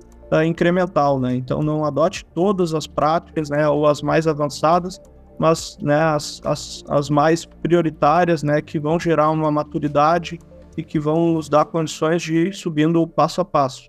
incremental, 0.47 1.19
né? 1.19 1.35
Então 1.35 1.63
não 1.63 1.85
adote 1.85 2.25
todas 2.35 2.75
as 2.75 2.87
práticas, 2.87 3.51
né, 3.51 3.69
ou 3.69 3.87
as 3.87 4.03
mais 4.03 4.27
avançadas, 4.27 5.01
mas 5.39 5.79
né, 5.81 6.01
as, 6.01 6.41
as, 6.45 6.85
as 6.89 7.09
mais 7.11 7.47
prioritárias, 7.47 8.43
né, 8.43 8.61
que 8.61 8.79
vão 8.79 9.01
gerar 9.01 9.31
uma 9.31 9.51
maturidade 9.51 10.39
e 10.77 10.83
que 10.83 11.01
vão 11.01 11.33
nos 11.33 11.49
dar 11.49 11.65
condições 11.65 12.23
de 12.23 12.49
ir 12.49 12.55
subindo 12.55 13.07
passo 13.07 13.41
a 13.41 13.45
passo. 13.45 13.89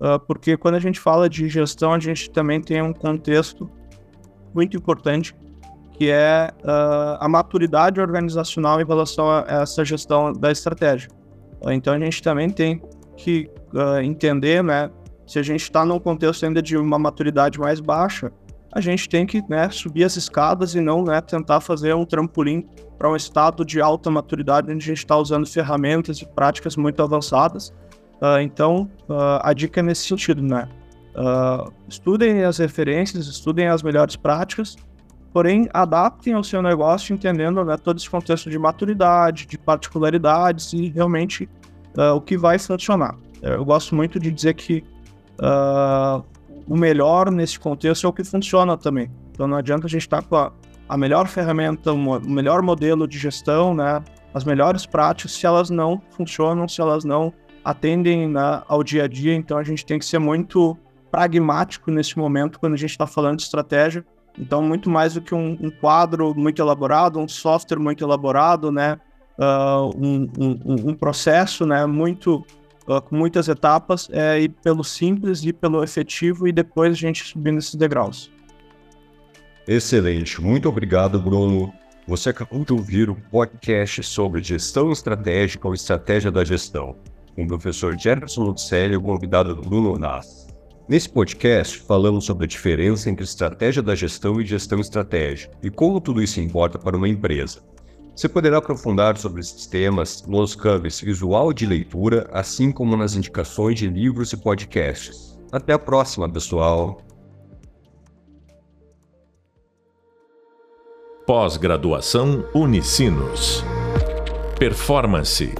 Uh, 0.00 0.18
porque 0.26 0.56
quando 0.56 0.74
a 0.74 0.80
gente 0.80 0.98
fala 0.98 1.28
de 1.28 1.48
gestão, 1.48 1.92
a 1.92 1.98
gente 1.98 2.30
também 2.30 2.60
tem 2.60 2.82
um 2.82 2.92
contexto 2.92 3.70
muito 4.52 4.76
importante, 4.76 5.34
que 5.92 6.10
é 6.10 6.50
uh, 6.62 7.18
a 7.20 7.28
maturidade 7.28 8.00
organizacional 8.00 8.80
em 8.80 8.84
relação 8.84 9.30
a 9.30 9.44
essa 9.48 9.84
gestão 9.84 10.32
da 10.32 10.50
estratégia. 10.50 11.08
Uh, 11.62 11.70
então 11.70 11.94
a 11.94 11.98
gente 11.98 12.22
também 12.22 12.50
tem 12.50 12.82
que 13.16 13.50
entender, 14.04 14.62
né, 14.62 14.88
se 15.26 15.38
a 15.38 15.42
gente 15.42 15.62
está 15.62 15.84
num 15.84 15.98
contexto 15.98 16.44
ainda 16.44 16.62
de 16.62 16.76
uma 16.76 16.98
maturidade 16.98 17.58
mais 17.58 17.80
baixa, 17.80 18.30
a 18.74 18.80
gente 18.80 19.08
tem 19.08 19.24
que 19.24 19.40
né, 19.48 19.70
subir 19.70 20.02
as 20.02 20.16
escadas 20.16 20.74
e 20.74 20.80
não 20.80 21.04
né, 21.04 21.20
tentar 21.20 21.60
fazer 21.60 21.94
um 21.94 22.04
trampolim 22.04 22.66
para 22.98 23.08
um 23.08 23.14
estado 23.14 23.64
de 23.64 23.80
alta 23.80 24.10
maturidade 24.10 24.70
onde 24.70 24.84
a 24.84 24.86
gente 24.86 24.98
está 24.98 25.16
usando 25.16 25.46
ferramentas 25.46 26.18
e 26.18 26.26
práticas 26.26 26.76
muito 26.76 27.00
avançadas. 27.00 27.72
Uh, 28.24 28.40
então, 28.40 28.88
uh, 29.06 29.38
a 29.42 29.52
dica 29.52 29.80
é 29.80 29.82
nesse 29.82 30.08
sentido, 30.08 30.40
né? 30.40 30.66
Uh, 31.14 31.70
estudem 31.86 32.42
as 32.42 32.56
referências, 32.56 33.26
estudem 33.26 33.68
as 33.68 33.82
melhores 33.82 34.16
práticas, 34.16 34.76
porém 35.30 35.68
adaptem 35.74 36.32
ao 36.32 36.42
seu 36.42 36.62
negócio 36.62 37.12
entendendo 37.12 37.62
né, 37.62 37.76
todo 37.76 37.98
esse 37.98 38.08
contexto 38.08 38.48
de 38.48 38.58
maturidade, 38.58 39.44
de 39.44 39.58
particularidades 39.58 40.72
e 40.72 40.88
realmente 40.88 41.48
o 42.16 42.20
que 42.20 42.36
vai 42.36 42.58
funcionar. 42.58 43.16
Eu 43.40 43.64
gosto 43.64 43.94
muito 43.94 44.18
de 44.18 44.30
dizer 44.30 44.54
que 44.54 44.82
o 46.66 46.76
melhor 46.76 47.30
nesse 47.30 47.58
contexto 47.58 48.04
é 48.04 48.08
o 48.08 48.12
que 48.12 48.24
funciona 48.24 48.76
também. 48.76 49.10
Então 49.30 49.46
não 49.46 49.56
adianta 49.56 49.86
a 49.86 49.90
gente 49.90 50.02
estar 50.02 50.22
tá 50.22 50.28
com 50.28 50.36
a, 50.36 50.52
a, 50.88 50.96
melhor 50.96 51.28
ferramenta, 51.28 51.92
o 51.92 52.20
melhor 52.28 52.62
modelo 52.62 53.06
de 53.06 53.18
gestão, 53.18 53.74
né? 53.74 54.02
As 54.32 54.44
melhores 54.44 54.86
práticas, 54.86 55.32
se 55.32 55.46
elas 55.46 55.70
não 55.70 56.00
funcionam, 56.10 56.66
se 56.66 56.80
elas 56.80 57.04
não 57.04 57.32
atendem 57.64 58.28
né, 58.28 58.62
ao 58.68 58.82
dia 58.82 59.04
a 59.04 59.08
dia. 59.08 59.34
Então 59.34 59.58
a 59.58 59.64
gente 59.64 59.84
tem 59.84 59.98
que 59.98 60.04
ser 60.04 60.18
muito 60.18 60.76
pragmático 61.10 61.90
nesse 61.90 62.18
momento 62.18 62.58
quando 62.58 62.74
a 62.74 62.78
gente 62.78 62.90
está 62.90 63.06
falando 63.06 63.38
de 63.38 63.44
estratégia. 63.44 64.04
Então, 64.36 64.60
muito 64.60 64.90
mais 64.90 65.14
do 65.14 65.20
que 65.20 65.32
um, 65.32 65.56
um, 65.60 65.70
quadro 65.70 66.34
muito 66.34 66.60
elaborado, 66.60 67.20
um 67.20 67.28
software 67.28 67.78
muito 67.78 68.02
elaborado, 68.02 68.72
né? 68.72 68.98
Uh, 69.38 69.96
um, 69.96 70.30
um, 70.38 70.90
um 70.90 70.94
processo 70.94 71.64
né, 71.64 71.86
muito 71.86 72.44
com 72.84 73.16
muitas 73.16 73.48
etapas, 73.48 74.08
é 74.12 74.40
ir 74.40 74.50
pelo 74.62 74.84
simples, 74.84 75.42
ir 75.42 75.54
pelo 75.54 75.82
efetivo 75.82 76.46
e 76.46 76.52
depois 76.52 76.92
a 76.92 76.96
gente 76.96 77.24
subindo 77.24 77.58
esses 77.58 77.74
degraus. 77.74 78.30
Excelente, 79.66 80.40
muito 80.40 80.68
obrigado, 80.68 81.18
Bruno. 81.18 81.72
Você 82.06 82.28
acabou 82.28 82.62
de 82.64 82.72
ouvir 82.72 83.08
um 83.08 83.14
podcast 83.14 84.02
sobre 84.02 84.42
gestão 84.42 84.92
estratégica 84.92 85.66
ou 85.66 85.72
estratégia 85.72 86.30
da 86.30 86.44
gestão, 86.44 86.96
com 87.34 87.44
o 87.44 87.48
professor 87.48 87.98
Jefferson 87.98 88.44
Lucelli 88.44 88.94
e 88.94 88.96
o 88.96 89.02
convidado 89.02 89.54
Bruno 89.56 89.98
Nas. 89.98 90.46
Nesse 90.88 91.08
podcast, 91.08 91.78
falamos 91.80 92.26
sobre 92.26 92.44
a 92.44 92.48
diferença 92.48 93.08
entre 93.08 93.24
estratégia 93.24 93.82
da 93.82 93.94
gestão 93.94 94.40
e 94.40 94.44
gestão 94.44 94.80
estratégica 94.80 95.56
e 95.62 95.70
como 95.70 96.00
tudo 96.00 96.22
isso 96.22 96.40
importa 96.40 96.78
para 96.78 96.96
uma 96.96 97.08
empresa. 97.08 97.62
Você 98.14 98.28
poderá 98.28 98.58
aprofundar 98.58 99.16
sobre 99.16 99.40
esses 99.40 99.66
temas 99.66 100.24
nos 100.26 100.54
canvas 100.54 101.00
visual 101.00 101.52
de 101.52 101.66
leitura, 101.66 102.28
assim 102.32 102.70
como 102.70 102.96
nas 102.96 103.16
indicações 103.16 103.78
de 103.78 103.88
livros 103.88 104.32
e 104.32 104.36
podcasts. 104.36 105.36
Até 105.50 105.72
a 105.72 105.78
próxima, 105.78 106.28
pessoal! 106.28 107.00
Pós-graduação 111.26 112.44
Unicinos. 112.54 113.64
Performance 114.58 115.54